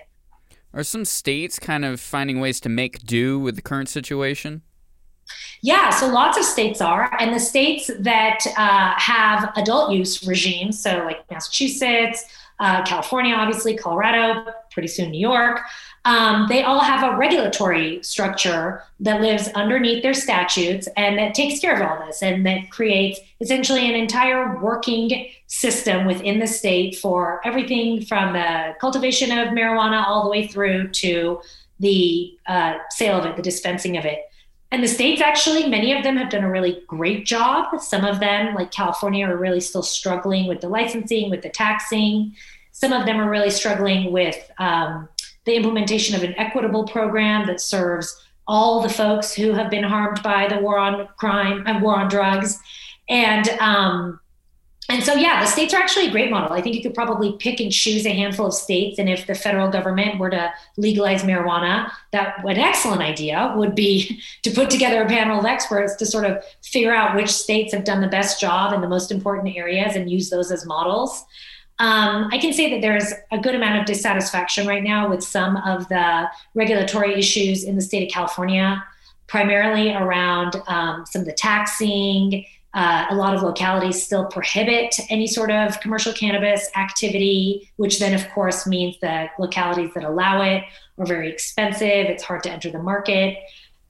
Are 0.74 0.84
some 0.84 1.06
states 1.06 1.60
kind 1.60 1.86
of 1.86 2.00
finding 2.00 2.40
ways 2.40 2.60
to 2.62 2.70
make 2.70 3.06
do 3.06 3.40
with 3.40 3.56
the 3.56 3.62
current 3.62 3.90
situation? 3.90 4.64
Yeah, 5.62 5.90
so 5.92 6.08
lots 6.08 6.38
of 6.38 6.44
states 6.44 6.82
are. 6.82 7.16
And 7.20 7.34
the 7.34 7.40
states 7.40 7.90
that 8.00 8.40
uh, 8.58 8.94
have 8.98 9.52
adult 9.56 9.92
use 9.92 10.26
regimes, 10.28 10.82
so 10.82 11.04
like 11.06 11.30
Massachusetts, 11.32 12.26
uh, 12.60 12.84
California, 12.86 13.36
obviously, 13.36 13.76
Colorado, 13.76 14.54
pretty 14.72 14.88
soon 14.88 15.12
New 15.12 15.20
York, 15.20 15.62
um, 16.06 16.48
they 16.50 16.64
all 16.64 16.80
have 16.80 17.14
a 17.14 17.18
regulatory 17.18 18.02
structure 18.04 18.84
that 19.00 19.22
lives 19.22 19.48
underneath 19.50 20.04
their 20.04 20.14
statutes 20.14 20.88
and 20.98 21.18
that 21.18 21.34
takes 21.34 21.60
care 21.60 21.76
of 21.76 21.82
all 21.82 22.06
this 22.06 22.22
and 22.22 22.46
that 22.46 22.70
creates 22.70 23.20
essentially 23.40 23.88
an 23.88 23.96
entire 23.96 24.60
working 24.62 25.30
system 25.48 26.06
within 26.06 26.40
the 26.40 26.48
state 26.48 26.96
for 26.96 27.40
everything 27.46 28.04
from 28.04 28.34
the 28.34 28.74
cultivation 28.82 29.32
of 29.32 29.50
marijuana 29.50 30.06
all 30.06 30.24
the 30.24 30.30
way 30.30 30.48
through 30.48 30.90
to 30.90 31.40
the 31.80 32.38
uh, 32.48 32.74
sale 32.90 33.18
of 33.18 33.26
it, 33.26 33.36
the 33.36 33.42
dispensing 33.42 33.98
of 33.98 34.06
it. 34.06 34.20
And 34.74 34.82
the 34.82 34.88
states 34.88 35.22
actually, 35.22 35.68
many 35.68 35.94
of 35.96 36.04
them 36.04 36.18
have 36.18 36.32
done 36.32 36.44
a 36.44 36.50
really 36.50 36.82
great 36.88 37.28
job. 37.28 37.80
Some 37.80 38.04
of 38.04 38.20
them, 38.20 38.56
like 38.56 38.72
California, 38.72 39.28
are 39.28 39.38
really 39.38 39.60
still 39.60 39.84
struggling 39.84 40.48
with 40.48 40.62
the 40.62 40.68
licensing, 40.68 41.30
with 41.30 41.44
the 41.44 41.50
taxing. 41.50 42.34
Some 42.72 42.92
of 42.92 43.06
them 43.06 43.22
are 43.22 43.30
really 43.30 43.52
struggling 43.52 44.12
with 44.12 44.52
um, 44.58 45.08
the 45.46 45.54
implementation 45.54 46.16
of 46.16 46.24
an 46.24 46.34
equitable 46.40 46.88
program 46.88 47.46
that 47.46 47.62
serves 47.62 48.20
all 48.48 48.82
the 48.82 48.90
folks 48.90 49.32
who 49.32 49.52
have 49.52 49.70
been 49.70 49.84
harmed 49.84 50.24
by 50.24 50.48
the 50.48 50.58
war 50.58 50.80
on 50.80 51.08
crime 51.18 51.64
and 51.68 51.84
war 51.84 52.00
on 52.00 52.10
drugs. 52.10 52.60
And 53.08 53.48
um, 53.60 54.20
and 54.90 55.02
so 55.04 55.14
yeah, 55.14 55.40
the 55.40 55.46
states 55.46 55.74
are 55.74 55.82
actually 55.82 56.08
a 56.08 56.12
great 56.12 56.30
model. 56.30 56.52
I 56.52 56.62
think 56.62 56.76
you 56.76 56.82
could 56.82 56.94
probably 56.94 57.34
pick 57.34 57.60
and 57.62 57.72
choose 57.72 58.06
a 58.06 58.10
handful 58.10 58.48
of 58.48 58.54
states, 58.54 59.00
and 59.00 59.10
if 59.10 59.26
the 59.28 59.36
federal 59.36 59.70
government 59.70 60.20
were 60.20 60.30
to 60.30 60.54
legalize 60.78 61.24
marijuana, 61.24 61.90
that 62.12 62.44
an 62.44 62.58
excellent 62.58 63.02
idea 63.02 63.54
would 63.56 63.76
be 63.76 64.22
to 64.44 64.52
put 64.52 64.70
together 64.70 65.04
a 65.04 65.08
panel 65.08 65.40
of 65.40 65.46
experts 65.46 65.96
to 65.96 66.06
sort 66.06 66.26
of 66.26 66.44
figure 66.62 66.94
out 66.94 67.16
which 67.16 67.30
states 67.30 67.74
have 67.74 67.86
done 67.86 68.02
the 68.02 68.08
best 68.08 68.42
job 68.42 68.74
in 68.74 68.82
the 68.82 68.90
most 68.90 69.12
important 69.12 69.56
areas 69.56 69.96
and 69.96 70.10
use 70.10 70.30
those 70.30 70.52
as 70.52 70.66
models. 70.66 71.24
Um, 71.80 72.30
I 72.32 72.38
can 72.38 72.54
say 72.54 72.70
that 72.72 72.82
there's 72.82 73.12
a 73.32 73.40
good 73.40 73.56
amount 73.56 73.80
of 73.80 73.86
dissatisfaction 73.86 74.68
right 74.68 74.84
now 74.84 75.10
with 75.10 75.24
some 75.24 75.58
of 75.58 75.88
the 75.90 76.30
regulatory 76.54 77.16
issues 77.16 77.64
in 77.64 77.76
the 77.76 77.82
state 77.82 78.08
of 78.08 78.14
California, 78.14 78.84
primarily 79.28 79.94
around 79.94 80.62
um, 80.68 81.06
some 81.06 81.22
of 81.22 81.26
the 81.26 81.34
taxing. 81.34 82.46
Uh, 82.74 83.06
a 83.10 83.16
lot 83.16 83.36
of 83.36 83.44
localities 83.44 84.04
still 84.04 84.26
prohibit 84.26 84.96
any 85.10 85.28
sort 85.28 85.52
of 85.52 85.80
commercial 85.80 86.12
cannabis 86.12 86.70
activity, 86.76 87.70
which 87.76 88.00
then, 88.00 88.14
of 88.14 88.28
course, 88.32 88.66
means 88.66 88.98
that 89.00 89.32
localities 89.38 89.94
that 89.94 90.04
allow 90.04 90.42
it 90.42 90.64
are 90.98 91.06
very 91.06 91.30
expensive. 91.30 92.08
It's 92.08 92.24
hard 92.24 92.42
to 92.44 92.52
enter 92.52 92.72
the 92.72 92.82
market. 92.82 93.38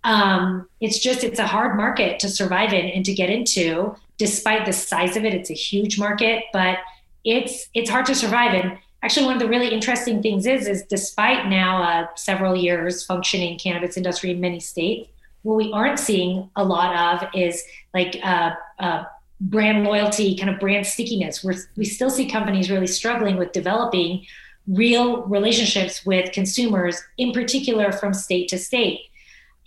Um, 0.04 0.68
it's 0.82 1.00
just, 1.00 1.24
it's 1.24 1.40
a 1.40 1.48
hard 1.48 1.78
market 1.78 2.20
to 2.20 2.28
survive 2.28 2.74
in 2.74 2.86
and 2.88 3.06
to 3.06 3.14
get 3.14 3.30
into. 3.30 3.96
Despite 4.18 4.66
the 4.66 4.74
size 4.74 5.16
of 5.16 5.24
it, 5.24 5.34
it's 5.34 5.50
a 5.50 5.56
huge 5.56 5.98
market, 5.98 6.44
but 6.52 6.78
it's 7.24 7.70
it's 7.74 7.90
hard 7.90 8.06
to 8.08 8.16
survive. 8.16 8.54
And 8.54 8.78
actually, 9.02 9.26
one 9.26 9.36
of 9.36 9.42
the 9.42 9.48
really 9.48 9.70
interesting 9.70 10.22
things 10.22 10.46
is 10.46 10.68
is 10.68 10.84
despite 10.84 11.48
now 11.48 11.82
uh, 11.82 12.08
several 12.16 12.56
years 12.56 13.06
functioning 13.06 13.58
cannabis 13.58 13.98
industry 13.98 14.32
in 14.32 14.40
many 14.40 14.60
states, 14.60 15.10
what 15.44 15.58
we 15.58 15.72
aren't 15.72 16.00
seeing 16.00 16.50
a 16.56 16.64
lot 16.64 17.22
of 17.24 17.30
is 17.36 17.64
like 17.94 18.18
uh, 18.24 18.52
uh, 18.80 19.04
brand 19.40 19.84
loyalty, 19.84 20.36
kind 20.38 20.50
of 20.50 20.60
brand 20.60 20.86
stickiness. 20.86 21.44
We're, 21.44 21.56
we 21.76 21.86
still 21.86 22.10
see 22.10 22.30
companies 22.30 22.72
really 22.72 22.88
struggling 22.88 23.38
with 23.38 23.52
developing 23.52 24.26
real 24.68 25.24
relationships 25.24 26.06
with 26.06 26.32
consumers, 26.32 27.02
in 27.18 27.34
particular 27.34 27.92
from 27.92 28.14
state 28.14 28.48
to 28.50 28.58
state. 28.58 29.02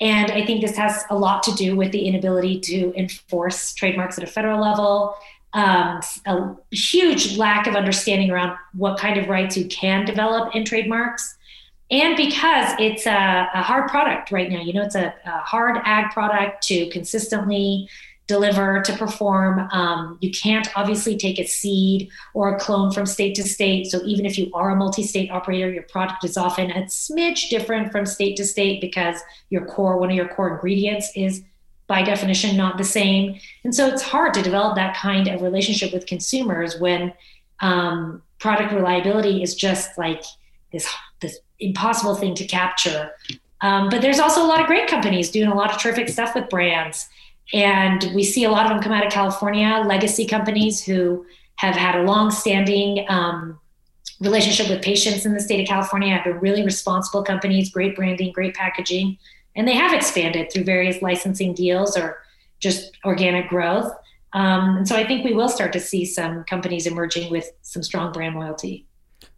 And 0.01 0.31
I 0.31 0.45
think 0.45 0.61
this 0.61 0.77
has 0.77 1.05
a 1.11 1.17
lot 1.17 1.43
to 1.45 1.55
do 1.55 1.77
with 1.77 1.93
the 1.93 2.07
inability 2.07 2.61
to 2.61 2.93
enforce 2.97 3.75
trademarks 3.75 4.19
at 4.19 4.25
a 4.25 4.27
federal 4.27 4.61
level, 4.61 5.15
um, 5.53 6.01
a 6.27 6.55
huge 6.71 7.37
lack 7.37 7.67
of 7.67 7.77
understanding 7.77 8.31
around 8.31 8.57
what 8.75 8.99
kind 8.99 9.19
of 9.19 9.29
rights 9.29 9.57
you 9.57 9.67
can 9.67 10.05
develop 10.05 10.55
in 10.55 10.65
trademarks. 10.65 11.36
And 11.91 12.17
because 12.17 12.75
it's 12.79 13.07
a, 13.07 13.49
a 13.55 13.63
hard 13.63 13.89
product 13.89 14.33
right 14.33 14.51
now, 14.51 14.61
you 14.61 14.73
know, 14.73 14.83
it's 14.83 14.97
a, 14.97 15.15
a, 15.25 15.39
hard 15.39 15.79
ag 15.85 16.11
product 16.11 16.63
to 16.65 16.91
consistently 16.91 17.89
deliver, 18.27 18.83
to 18.83 18.93
perform. 18.97 19.69
Um, 19.71 20.19
you 20.21 20.33
can't 20.33 20.69
obviously 20.75 21.17
take 21.17 21.39
a 21.39 21.47
seed 21.47 22.11
or 22.35 22.57
a 22.57 22.59
clone 22.59 22.91
from 22.91 23.07
state 23.07 23.37
to 23.37 23.45
state. 23.45 23.87
So 23.87 24.03
even 24.05 24.27
if 24.27 24.37
you 24.37 24.51
are 24.53 24.71
a 24.71 24.77
multi 24.77 25.05
state 25.05 25.31
operator, 25.31 25.71
your 25.71 25.85
product 25.85 26.25
is 26.25 26.37
often 26.37 26.73
a 26.73 26.83
smidge 26.83 27.51
different 27.51 27.93
from 27.93 28.05
state 28.05 28.37
to 28.39 28.45
state 28.45 28.81
because 28.81 29.21
your 29.51 29.65
core, 29.67 29.99
one 29.99 30.11
of 30.11 30.17
your 30.17 30.29
core 30.29 30.55
ingredients 30.55 31.13
is 31.15 31.45
by 31.87 32.03
definition 32.03 32.57
not 32.57 32.79
the 32.79 32.85
same. 32.85 33.39
And 33.63 33.73
so 33.73 33.87
it's 33.87 34.03
hard 34.03 34.35
to 34.35 34.43
develop 34.43 34.75
that 34.75 34.97
kind 34.97 35.29
of 35.29 35.41
relationship 35.41 35.93
with 35.93 36.07
consumers 36.07 36.81
when 36.81 37.13
um, 37.61 38.23
product 38.41 38.73
reliability 38.73 39.41
is 39.41 39.55
just 39.55 39.97
like 39.97 40.25
this 40.73 40.93
impossible 41.61 42.15
thing 42.15 42.35
to 42.35 42.45
capture. 42.45 43.11
Um, 43.63 43.89
but 43.89 44.03
there's 44.03 44.19
also 44.19 44.45
a 44.45 44.49
lot 44.49 44.61
of 44.61 44.67
great 44.67 44.89
companies 44.89 45.31
doing 45.31 45.49
a 45.49 45.55
lot 45.55 45.73
of 45.73 45.81
terrific 45.81 46.09
stuff 46.09 46.35
with 46.35 46.49
brands. 46.49 47.09
And 47.53 48.11
we 48.15 48.25
see 48.25 48.45
a 48.45 48.51
lot 48.51 48.67
of 48.67 48.71
them 48.71 48.83
come 48.83 48.93
out 48.93 49.07
of 49.07 49.13
California, 49.13 49.83
legacy 49.87 50.27
companies 50.27 50.85
who 50.85 51.25
have 51.57 51.75
had 51.75 51.95
a 51.95 52.03
long 52.03 52.31
standing 52.31 53.07
um, 53.09 53.59
relationship 54.21 54.69
with 54.69 54.83
patients 54.83 55.25
in 55.25 55.33
the 55.33 55.41
state 55.41 55.61
of 55.61 55.69
California, 55.69 56.15
have 56.15 56.25
been 56.25 56.41
really 56.41 56.65
responsible 56.65 57.23
companies, 57.23 57.71
great 57.71 57.97
branding, 57.97 58.33
great 58.33 58.55
packaging 58.55 59.17
and 59.57 59.67
they 59.67 59.75
have 59.75 59.93
expanded 59.93 60.53
through 60.53 60.65
various 60.65 61.03
licensing 61.03 61.55
deals 61.55 61.97
or 61.97 62.19
just 62.61 62.97
organic 63.05 63.49
growth. 63.49 63.91
Um, 64.35 64.77
and 64.77 64.89
so 64.89 64.95
I 64.95 65.07
think 65.07 65.25
we 65.25 65.33
will 65.33 65.49
start 65.49 65.73
to 65.73 65.81
see 65.81 66.05
some 66.05 66.45
companies 66.45 66.87
emerging 66.87 67.31
with 67.31 67.51
some 67.63 67.83
strong 67.83 68.13
brand 68.13 68.37
loyalty. 68.37 68.86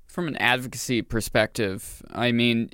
From 0.09 0.27
an 0.27 0.37
advocacy 0.37 1.03
perspective, 1.03 2.03
I 2.11 2.33
mean, 2.33 2.71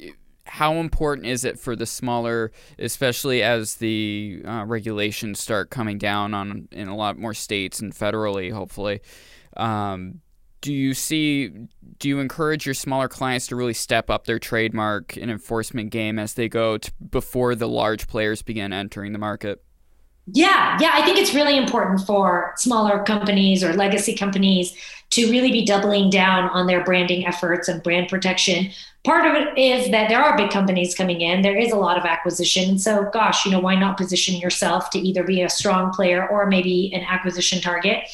how 0.47 0.75
important 0.75 1.26
is 1.26 1.45
it 1.45 1.59
for 1.59 1.75
the 1.75 1.85
smaller, 1.85 2.53
especially 2.79 3.43
as 3.43 3.76
the 3.76 4.43
uh, 4.47 4.64
regulations 4.67 5.41
start 5.41 5.71
coming 5.71 5.99
down 5.99 6.33
on 6.33 6.69
in 6.71 6.88
a 6.88 6.97
lot 6.97 7.19
more 7.19 7.35
states 7.35 7.81
and 7.81 7.93
federally, 7.93 8.53
hopefully? 8.53 9.00
Um, 9.57 10.21
do 10.61 10.73
you 10.73 10.95
see 10.95 11.50
do 11.99 12.09
you 12.09 12.21
encourage 12.21 12.64
your 12.64 12.75
smaller 12.75 13.09
clients 13.09 13.49
to 13.49 13.57
really 13.57 13.75
step 13.75 14.09
up 14.09 14.25
their 14.25 14.38
trademark 14.38 15.17
and 15.17 15.31
enforcement 15.31 15.91
game 15.91 16.19
as 16.19 16.35
they 16.35 16.49
go 16.49 16.79
to, 16.79 16.93
before 17.11 17.55
the 17.55 17.69
large 17.69 18.07
players 18.07 18.41
begin 18.41 18.73
entering 18.73 19.12
the 19.12 19.19
market 19.19 19.62
yeah 20.26 20.78
yeah 20.81 20.93
i 20.95 21.02
think 21.04 21.19
it's 21.19 21.35
really 21.35 21.57
important 21.57 22.00
for 22.07 22.52
smaller 22.57 23.02
companies 23.02 23.62
or 23.62 23.75
legacy 23.75 24.14
companies 24.14 24.75
to 25.14 25.31
really 25.31 25.52
be 25.52 25.64
doubling 25.64 26.11
down 26.11 26.49
on 26.50 26.66
their 26.66 26.83
branding 26.83 27.25
efforts 27.25 27.69
and 27.69 27.83
brand 27.85 28.09
protection. 28.09 28.71
Part 29.04 29.26
of 29.26 29.35
it 29.35 29.57
is 29.57 29.90
that 29.93 30.09
there 30.09 30.21
are 30.21 30.37
big 30.37 30.50
companies 30.50 30.95
coming 30.95 31.21
in. 31.21 31.43
There 31.43 31.57
is 31.57 31.71
a 31.71 31.76
lot 31.76 31.97
of 31.97 32.04
acquisition. 32.04 32.71
And 32.71 32.81
so 32.81 33.09
gosh 33.12 33.45
you 33.45 33.52
know 33.52 33.61
why 33.61 33.76
not 33.76 33.97
position 33.97 34.37
yourself 34.37 34.90
to 34.90 34.99
either 34.99 35.23
be 35.23 35.43
a 35.43 35.49
strong 35.49 35.93
player 35.93 36.26
or 36.28 36.47
maybe 36.47 36.93
an 36.93 37.02
acquisition 37.02 37.61
target? 37.61 38.04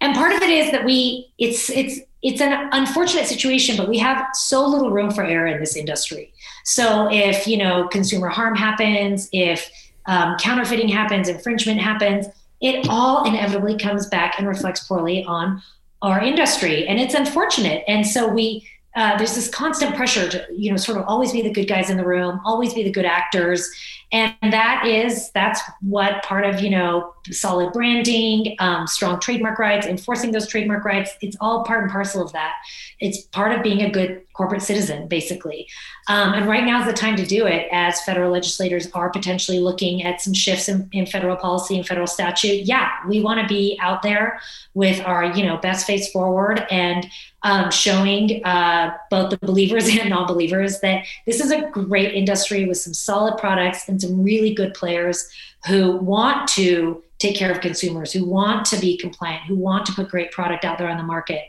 And 0.00 0.14
part 0.14 0.32
of 0.32 0.42
it 0.42 0.50
is 0.50 0.72
that 0.72 0.84
we 0.84 1.30
it's 1.38 1.70
it's 1.70 2.00
it's 2.22 2.40
an 2.40 2.68
unfortunate 2.72 3.26
situation 3.26 3.76
but 3.76 3.88
we 3.88 3.98
have 3.98 4.26
so 4.34 4.66
little 4.66 4.90
room 4.90 5.10
for 5.10 5.24
error 5.24 5.46
in 5.46 5.60
this 5.60 5.76
industry. 5.76 6.32
So 6.64 7.08
if 7.12 7.46
you 7.46 7.58
know 7.58 7.86
consumer 7.88 8.28
harm 8.28 8.56
happens 8.56 9.28
if 9.32 9.70
um, 10.06 10.36
counterfeiting 10.38 10.88
happens 10.88 11.28
infringement 11.28 11.80
happens 11.80 12.26
it 12.60 12.86
all 12.88 13.24
inevitably 13.24 13.76
comes 13.78 14.06
back 14.06 14.34
and 14.38 14.46
reflects 14.46 14.86
poorly 14.86 15.24
on 15.24 15.62
our 16.02 16.22
industry. 16.22 16.86
And 16.86 16.98
it's 16.98 17.14
unfortunate. 17.14 17.84
And 17.88 18.06
so 18.06 18.28
we 18.28 18.66
uh, 18.96 19.16
there's 19.16 19.36
this 19.36 19.48
constant 19.48 19.94
pressure 19.94 20.28
to 20.28 20.44
you 20.52 20.68
know 20.68 20.76
sort 20.76 20.98
of 20.98 21.04
always 21.06 21.30
be 21.30 21.42
the 21.42 21.52
good 21.52 21.68
guys 21.68 21.90
in 21.90 21.96
the 21.96 22.04
room 22.04 22.40
always 22.44 22.74
be 22.74 22.82
the 22.82 22.90
good 22.90 23.04
actors. 23.04 23.70
And 24.10 24.34
that 24.42 24.84
is 24.84 25.30
that's 25.30 25.60
what 25.80 26.24
part 26.24 26.44
of 26.44 26.60
you 26.60 26.70
know 26.70 27.14
solid 27.30 27.72
branding 27.72 28.56
um, 28.58 28.88
strong 28.88 29.20
trademark 29.20 29.60
rights 29.60 29.86
enforcing 29.86 30.32
those 30.32 30.48
trademark 30.48 30.84
rights 30.84 31.12
it's 31.22 31.36
all 31.40 31.62
part 31.64 31.84
and 31.84 31.92
parcel 31.92 32.20
of 32.20 32.32
that. 32.32 32.54
It's 32.98 33.22
part 33.26 33.56
of 33.56 33.62
being 33.62 33.82
a 33.82 33.90
good 33.90 34.22
corporate 34.40 34.62
citizen 34.62 35.06
basically 35.06 35.68
um, 36.08 36.32
and 36.32 36.48
right 36.48 36.64
now 36.64 36.80
is 36.80 36.86
the 36.86 36.94
time 36.94 37.14
to 37.14 37.26
do 37.26 37.46
it 37.46 37.68
as 37.70 38.00
federal 38.04 38.32
legislators 38.32 38.90
are 38.92 39.10
potentially 39.10 39.60
looking 39.60 40.02
at 40.02 40.18
some 40.18 40.32
shifts 40.32 40.66
in, 40.66 40.88
in 40.92 41.04
federal 41.04 41.36
policy 41.36 41.76
and 41.76 41.86
federal 41.86 42.06
statute 42.06 42.64
yeah 42.64 42.88
we 43.06 43.20
want 43.20 43.38
to 43.38 43.46
be 43.46 43.78
out 43.82 44.00
there 44.00 44.40
with 44.72 44.98
our 45.04 45.26
you 45.36 45.44
know 45.44 45.58
best 45.58 45.86
face 45.86 46.10
forward 46.10 46.66
and 46.70 47.06
um, 47.42 47.70
showing 47.70 48.42
uh, 48.46 48.96
both 49.10 49.28
the 49.28 49.36
believers 49.38 49.86
and 49.98 50.08
non-believers 50.08 50.80
that 50.80 51.04
this 51.26 51.38
is 51.38 51.50
a 51.50 51.68
great 51.68 52.14
industry 52.14 52.64
with 52.64 52.78
some 52.78 52.94
solid 52.94 53.36
products 53.36 53.90
and 53.90 54.00
some 54.00 54.22
really 54.22 54.54
good 54.54 54.72
players 54.72 55.28
who 55.66 55.96
want 55.98 56.48
to 56.48 57.02
take 57.18 57.36
care 57.36 57.52
of 57.52 57.60
consumers, 57.60 58.12
who 58.12 58.24
want 58.24 58.64
to 58.66 58.78
be 58.78 58.96
compliant, 58.96 59.42
who 59.44 59.54
want 59.54 59.84
to 59.86 59.92
put 59.92 60.08
great 60.08 60.32
product 60.32 60.64
out 60.64 60.78
there 60.78 60.88
on 60.88 60.96
the 60.96 61.02
market. 61.02 61.42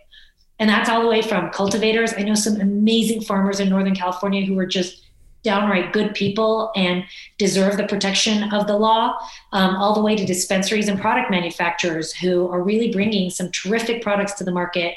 And 0.62 0.70
that's 0.70 0.90
all 0.90 1.02
the 1.02 1.08
way 1.08 1.24
from 1.24 1.50
cultivators. 1.50 2.14
I 2.16 2.22
know 2.22 2.36
some 2.36 2.62
amazing 2.62 3.22
farmers 3.22 3.60
in 3.60 3.68
Northern 3.68 3.96
California 3.96 4.46
who 4.46 4.58
are 4.60 4.68
just 4.68 5.04
downright 5.42 5.92
good 5.92 6.14
people 6.14 6.72
and 6.76 7.04
deserve 7.40 7.78
the 7.78 7.88
protection 7.88 8.54
of 8.54 8.68
the 8.68 8.78
law, 8.78 9.18
um, 9.54 9.76
all 9.76 9.96
the 9.96 10.02
way 10.02 10.16
to 10.16 10.24
dispensaries 10.24 10.88
and 10.88 11.02
product 11.02 11.32
manufacturers 11.32 12.14
who 12.14 12.48
are 12.50 12.62
really 12.62 12.92
bringing 12.92 13.32
some 13.32 13.50
terrific 13.50 14.04
products 14.04 14.34
to 14.34 14.44
the 14.44 14.52
market 14.52 14.94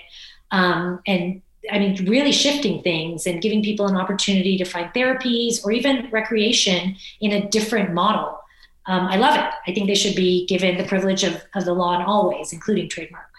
um, 0.50 1.00
and 1.06 1.40
I 1.72 1.78
mean, 1.78 2.04
really 2.04 2.30
shifting 2.30 2.82
things 2.82 3.26
and 3.26 3.40
giving 3.40 3.62
people 3.62 3.86
an 3.86 3.96
opportunity 3.96 4.58
to 4.58 4.66
find 4.66 4.92
therapies 4.92 5.64
or 5.64 5.72
even 5.72 6.10
recreation 6.10 6.94
in 7.22 7.32
a 7.32 7.48
different 7.48 7.94
model. 7.94 8.38
Um, 8.84 9.06
I 9.06 9.16
love 9.16 9.34
it. 9.34 9.50
I 9.66 9.72
think 9.72 9.86
they 9.86 9.94
should 9.94 10.14
be 10.14 10.46
given 10.46 10.76
the 10.76 10.84
privilege 10.84 11.24
of, 11.24 11.42
of 11.54 11.64
the 11.64 11.72
law 11.72 11.96
in 11.96 12.02
all 12.02 12.28
ways, 12.28 12.52
including 12.52 12.90
trademark. 12.90 13.33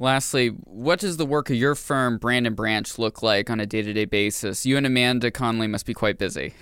Lastly, 0.00 0.50
what 0.62 1.00
does 1.00 1.16
the 1.16 1.26
work 1.26 1.50
of 1.50 1.56
your 1.56 1.74
firm, 1.74 2.18
Brand 2.18 2.54
& 2.54 2.56
Branch, 2.56 2.98
look 2.98 3.20
like 3.20 3.50
on 3.50 3.58
a 3.58 3.66
day 3.66 3.82
to 3.82 3.92
day 3.92 4.04
basis? 4.04 4.64
You 4.64 4.76
and 4.76 4.86
Amanda 4.86 5.32
Conley 5.32 5.66
must 5.66 5.86
be 5.86 5.92
quite 5.92 6.18
busy. 6.18 6.54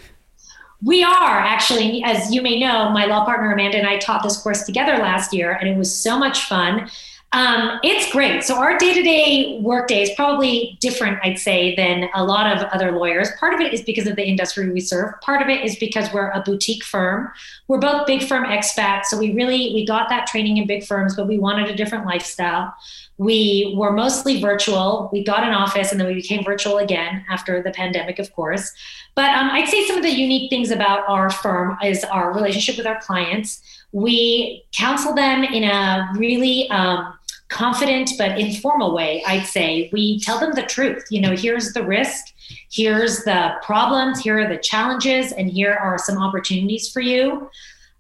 We 0.83 1.03
are 1.05 1.39
actually, 1.39 2.03
as 2.03 2.35
you 2.35 2.41
may 2.41 2.59
know, 2.59 2.89
my 2.91 3.05
law 3.05 3.27
partner 3.27 3.53
Amanda 3.53 3.77
and 3.77 3.87
I 3.87 3.99
taught 3.99 4.23
this 4.23 4.39
course 4.39 4.65
together 4.65 4.97
last 4.97 5.35
year, 5.35 5.53
and 5.53 5.69
it 5.69 5.77
was 5.77 5.95
so 5.95 6.19
much 6.19 6.45
fun. 6.45 6.91
Um, 7.33 7.81
it's 7.83 8.11
great. 8.13 8.45
So 8.45 8.57
our 8.57 8.79
day-to-day 8.79 9.61
workday 9.61 10.01
is 10.01 10.11
probably 10.17 10.79
different, 10.81 11.19
I'd 11.23 11.39
say, 11.39 11.75
than 11.75 12.09
a 12.15 12.25
lot 12.25 12.57
of 12.57 12.63
other 12.69 12.93
lawyers. 12.93 13.29
Part 13.39 13.53
of 13.53 13.61
it 13.61 13.75
is 13.75 13.83
because 13.83 14.07
of 14.07 14.17
the 14.17 14.25
industry 14.25 14.71
we 14.71 14.81
serve. 14.81 15.21
Part 15.21 15.43
of 15.43 15.49
it 15.49 15.63
is 15.63 15.77
because 15.77 16.11
we're 16.15 16.31
a 16.31 16.41
boutique 16.41 16.85
firm. 16.85 17.31
We're 17.69 17.81
both 17.81 18.07
big 18.07 18.23
firm 18.23 18.45
expats, 18.45 19.07
so 19.07 19.19
we 19.19 19.35
really 19.35 19.75
we 19.75 19.85
got 19.85 20.09
that 20.09 20.27
training 20.29 20.57
in 20.57 20.67
big 20.67 20.85
firms, 20.85 21.15
but 21.15 21.27
we 21.27 21.37
wanted 21.37 21.69
a 21.69 21.75
different 21.75 22.07
lifestyle. 22.07 22.75
We 23.19 23.75
were 23.77 23.93
mostly 23.93 24.41
virtual. 24.41 25.11
We 25.13 25.25
got 25.25 25.43
an 25.43 25.53
office, 25.53 25.91
and 25.91 26.01
then 26.01 26.07
we 26.07 26.15
became 26.15 26.45
virtual 26.45 26.79
again 26.79 27.25
after 27.29 27.63
the 27.63 27.73
pandemic, 27.73 28.19
of 28.19 28.33
course. 28.35 28.73
But 29.17 29.31
um, 29.35 29.51
I'd 29.51 29.69
say 29.69 29.85
some 29.87 29.97
of 29.97 30.05
the 30.05 30.11
unique 30.11 30.51
things 30.51 30.71
about 30.71 31.09
our 31.09 31.31
firm 31.31 31.77
is 31.83 32.05
our 32.05 32.33
relationship 32.33 32.77
with 32.77 32.87
our 32.87 33.01
clients 33.01 33.63
we 33.97 34.65
counsel 34.73 35.15
them 35.15 35.43
in 35.43 35.65
a 35.65 36.11
really 36.17 36.69
um, 36.69 37.19
confident 37.49 38.11
but 38.19 38.39
informal 38.39 38.95
way, 38.95 39.23
I'd 39.27 39.47
say. 39.47 39.89
We 39.91 40.21
tell 40.21 40.39
them 40.39 40.53
the 40.53 40.65
truth. 40.65 41.07
You 41.11 41.23
know, 41.23 41.35
here's 41.35 41.73
the 41.73 41.83
risk, 41.83 42.27
here's 42.71 43.25
the 43.25 43.55
problems, 43.63 44.21
here 44.21 44.39
are 44.39 44.49
the 44.49 44.59
challenges, 44.59 45.33
and 45.33 45.49
here 45.49 45.73
are 45.73 45.97
some 45.99 46.19
opportunities 46.19 46.91
for 46.91 47.01
you. 47.01 47.49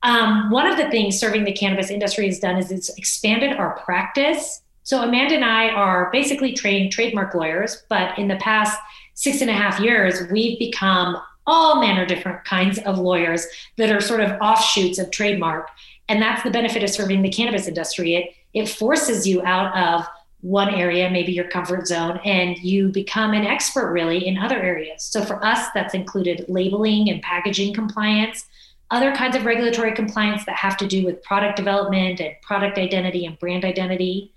Um, 0.02 0.50
one 0.50 0.66
of 0.66 0.76
the 0.76 0.90
things 0.90 1.18
serving 1.18 1.44
the 1.44 1.52
cannabis 1.52 1.90
industry 1.90 2.26
has 2.26 2.38
done 2.38 2.58
is 2.58 2.70
it's 2.70 2.90
expanded 2.98 3.56
our 3.56 3.78
practice. 3.78 4.60
So 4.82 5.02
Amanda 5.02 5.36
and 5.36 5.44
I 5.44 5.70
are 5.70 6.10
basically 6.12 6.52
trained 6.52 6.92
trademark 6.92 7.34
lawyers, 7.34 7.84
but 7.88 8.16
in 8.18 8.28
the 8.28 8.36
past 8.36 8.78
six 9.16 9.40
and 9.40 9.50
a 9.50 9.54
half 9.54 9.80
years, 9.80 10.30
we've 10.30 10.58
become 10.58 11.16
all 11.46 11.80
manner 11.80 12.06
different 12.06 12.44
kinds 12.44 12.78
of 12.78 12.98
lawyers 12.98 13.46
that 13.76 13.90
are 13.90 14.00
sort 14.00 14.20
of 14.20 14.30
offshoots 14.40 14.98
of 14.98 15.10
trademark. 15.10 15.68
And 16.08 16.22
that's 16.22 16.42
the 16.42 16.50
benefit 16.50 16.84
of 16.84 16.90
serving 16.90 17.22
the 17.22 17.30
cannabis 17.30 17.66
industry. 17.66 18.14
It 18.14 18.30
it 18.54 18.68
forces 18.70 19.26
you 19.26 19.42
out 19.42 19.76
of 19.76 20.06
one 20.40 20.74
area, 20.74 21.10
maybe 21.10 21.32
your 21.32 21.48
comfort 21.48 21.86
zone, 21.86 22.18
and 22.24 22.56
you 22.58 22.88
become 22.88 23.34
an 23.34 23.44
expert 23.44 23.92
really 23.92 24.26
in 24.26 24.38
other 24.38 24.56
areas. 24.56 25.02
So 25.02 25.22
for 25.24 25.44
us, 25.44 25.66
that's 25.74 25.92
included 25.92 26.46
labeling 26.48 27.10
and 27.10 27.20
packaging 27.20 27.74
compliance, 27.74 28.46
other 28.90 29.14
kinds 29.14 29.36
of 29.36 29.44
regulatory 29.44 29.92
compliance 29.92 30.46
that 30.46 30.54
have 30.54 30.76
to 30.78 30.86
do 30.86 31.04
with 31.04 31.22
product 31.22 31.56
development 31.56 32.20
and 32.20 32.34
product 32.40 32.78
identity 32.78 33.26
and 33.26 33.38
brand 33.38 33.64
identity. 33.64 34.32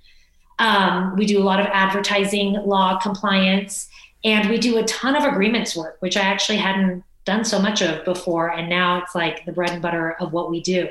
Um, 0.58 1.16
we 1.16 1.26
do 1.26 1.42
a 1.42 1.46
lot 1.46 1.62
of 1.62 1.68
advertising 1.68 2.54
law 2.54 3.00
compliance, 3.00 3.88
and 4.24 4.50
we 4.50 4.58
do 4.58 4.78
a 4.78 4.84
ton 4.84 5.16
of 5.16 5.24
agreements 5.24 5.76
work, 5.76 5.98
which 6.00 6.18
I 6.18 6.22
actually 6.22 6.58
hadn't 6.58 7.04
done 7.26 7.46
so 7.46 7.60
much 7.60 7.82
of 7.82 8.04
before. 8.06 8.52
And 8.52 8.70
now 8.70 9.02
it's 9.02 9.16
like 9.16 9.46
the 9.46 9.52
bread 9.52 9.72
and 9.72 9.82
butter 9.82 10.16
of 10.20 10.34
what 10.34 10.50
we 10.50 10.62
do. 10.62 10.90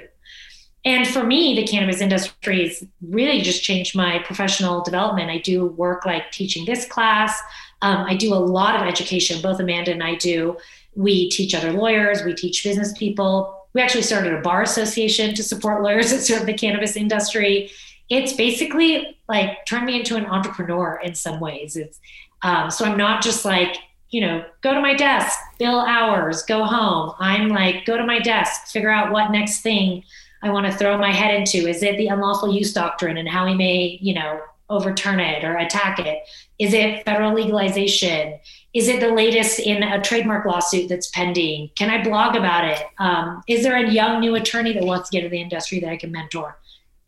And 0.85 1.07
for 1.07 1.25
me, 1.25 1.55
the 1.55 1.67
cannabis 1.67 2.01
industry 2.01 2.67
has 2.67 2.85
really 3.03 3.43
just 3.43 3.63
changed 3.63 3.97
my 3.97 4.21
professional 4.21 4.83
development. 4.83 5.31
I 5.31 5.39
do 5.39 5.67
work 5.67 6.07
like 6.07 6.31
teaching 6.31 6.65
this 6.65 6.87
class. 6.87 7.39
Um, 7.83 8.07
I 8.07 8.17
do 8.17 8.33
a 8.33 8.37
lot 8.37 8.77
of 8.77 8.83
education, 8.83 9.43
both 9.43 9.61
Amanda 9.61 9.93
and 9.93 10.03
I 10.03 10.15
do. 10.15 10.57
We 10.95 11.29
teach 11.31 11.55
other 11.55 11.73
lawyers, 11.73 12.25
we 12.25 12.35
teach 12.35 12.65
business 12.65 12.97
people. 12.97 13.55
We 13.75 13.83
actually 13.83 14.03
started 14.03 14.33
a 14.35 14.41
bar 14.41 14.63
association 14.63 15.35
to 15.35 15.43
support 15.43 15.83
lawyers 15.83 16.11
that 16.11 16.21
serve 16.21 16.47
the 16.47 16.55
cannabis 16.55 16.97
industry. 16.97 17.71
It's 18.09 18.33
basically 18.33 19.19
like 19.29 19.67
turned 19.67 19.87
me 19.87 19.99
into 19.99 20.17
an 20.17 20.27
entrepreneur 20.27 21.01
in 21.03 21.15
some 21.15 21.41
ways. 21.41 21.77
It's 21.77 22.01
um, 22.43 22.71
so 22.71 22.85
I'm 22.85 22.97
not 22.97 23.23
just 23.23 23.45
like 23.45 23.77
you 24.11 24.23
know, 24.23 24.45
go 24.63 24.73
to 24.73 24.81
my 24.81 24.95
desk, 24.95 25.39
bill 25.59 25.81
hours, 25.81 26.43
go 26.43 26.65
home. 26.65 27.13
I'm 27.19 27.49
like, 27.49 27.85
go 27.85 27.97
to 27.97 28.07
my 28.07 28.19
desk, 28.19 28.69
figure 28.69 28.91
out 28.91 29.13
what 29.13 29.31
next 29.31 29.61
thing 29.61 30.03
I 30.43 30.51
want 30.51 30.67
to 30.67 30.73
throw 30.73 30.97
my 30.99 31.13
head 31.13 31.35
into? 31.35 31.69
Is 31.69 31.83
it 31.83 31.97
the 31.99 32.09
unlawful 32.09 32.53
use 32.53 32.73
doctrine 32.73 33.19
and 33.19 33.29
how 33.29 33.45
we 33.47 33.55
may, 33.55 33.99
you 34.01 34.15
know, 34.15 34.41
overturn 34.71 35.21
it 35.21 35.45
or 35.45 35.57
attack 35.57 35.99
it? 35.99 36.23
Is 36.59 36.73
it 36.73 37.05
federal 37.05 37.35
legalization? 37.35 38.39
Is 38.75 38.89
it 38.89 39.01
the 39.01 39.13
latest 39.13 39.61
in 39.61 39.83
a 39.83 40.01
trademark 40.01 40.47
lawsuit 40.47 40.89
that's 40.89 41.09
pending? 41.09 41.71
Can 41.75 41.91
I 41.91 42.03
blog 42.03 42.37
about 42.37 42.65
it? 42.65 42.83
Um, 42.99 43.43
is 43.49 43.63
there 43.63 43.77
a 43.77 43.91
young 43.91 44.21
new 44.21 44.35
attorney 44.37 44.73
that 44.75 44.85
wants 44.85 45.09
to 45.09 45.13
get 45.17 45.25
into 45.25 45.31
the 45.31 45.41
industry 45.41 45.81
that 45.81 45.91
I 45.91 45.97
can 45.97 46.13
mentor? 46.13 46.59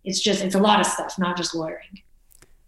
It's 0.05 0.21
just, 0.21 0.43
it's 0.43 0.55
a 0.55 0.61
lot 0.61 0.81
of 0.81 0.87
stuff, 0.87 1.19
not 1.19 1.37
just 1.37 1.55
lawyering. 1.55 2.03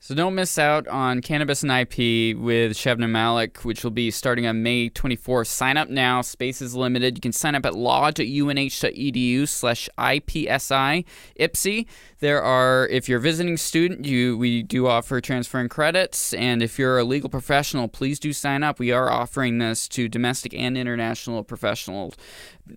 So 0.04 0.16
don't 0.16 0.34
miss 0.34 0.58
out 0.58 0.88
on 0.88 1.20
Cannabis 1.20 1.62
and 1.62 1.70
IP 1.70 2.36
with 2.36 2.72
Shabnam 2.72 3.10
Malek, 3.10 3.64
which 3.64 3.84
will 3.84 3.92
be 3.92 4.10
starting 4.10 4.48
on 4.48 4.60
May 4.60 4.90
24th. 4.90 5.46
Sign 5.46 5.76
up 5.76 5.88
now. 5.88 6.22
Space 6.22 6.60
is 6.60 6.74
limited. 6.74 7.16
You 7.16 7.20
can 7.20 7.30
sign 7.30 7.54
up 7.54 7.64
at 7.64 7.76
law.unh.edu 7.76 9.48
slash 9.48 9.88
IPSI 9.96 11.04
IPSI. 11.38 11.86
There 12.18 12.42
are, 12.42 12.88
if 12.88 13.08
you're 13.08 13.20
a 13.20 13.22
visiting 13.22 13.56
student, 13.56 14.04
you 14.04 14.36
we 14.36 14.64
do 14.64 14.88
offer 14.88 15.20
transferring 15.20 15.68
credits. 15.68 16.34
And 16.34 16.64
if 16.64 16.80
you're 16.80 16.98
a 16.98 17.04
legal 17.04 17.30
professional, 17.30 17.86
please 17.86 18.18
do 18.18 18.32
sign 18.32 18.64
up. 18.64 18.80
We 18.80 18.90
are 18.90 19.08
offering 19.08 19.58
this 19.58 19.86
to 19.90 20.08
domestic 20.08 20.52
and 20.52 20.76
international 20.76 21.44
professionals. 21.44 22.16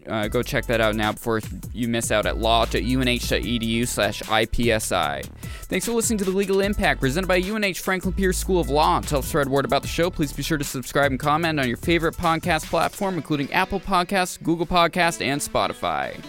Uh, 0.08 0.28
go 0.28 0.42
check 0.44 0.66
that 0.66 0.82
out 0.82 0.96
now 0.96 1.12
before 1.12 1.40
you 1.72 1.88
miss 1.88 2.12
out 2.12 2.26
at 2.26 2.38
law.unh.edu 2.38 3.88
slash 3.88 4.22
IPSI. 4.24 5.26
Thanks 5.64 5.86
for 5.86 5.94
listening 5.94 6.18
to 6.20 6.26
The 6.26 6.32
Legal 6.32 6.60
Impact, 6.62 7.00
presented 7.00 7.28
by 7.28 7.38
UNH 7.38 7.76
Franklin 7.76 8.14
Pierce 8.14 8.38
School 8.38 8.60
of 8.60 8.70
Law. 8.70 9.00
To 9.02 9.10
help 9.10 9.26
spread 9.26 9.48
word 9.48 9.66
about 9.66 9.82
the 9.82 9.88
show, 9.88 10.10
please 10.10 10.34
be 10.34 10.44
sure 10.44 10.58
to 10.58 10.64
subscribe 10.64 11.12
and 11.12 11.20
comment 11.20 11.60
on 11.60 11.68
your 11.68 11.78
favorite 11.78 12.16
podcast 12.16 12.66
platform, 12.66 13.16
including 13.16 13.52
Apple 13.54 13.80
Podcasts, 13.80 14.42
Google 14.42 14.66
Podcasts, 14.66 15.24
and 15.26 15.40
Spotify. 15.40 16.20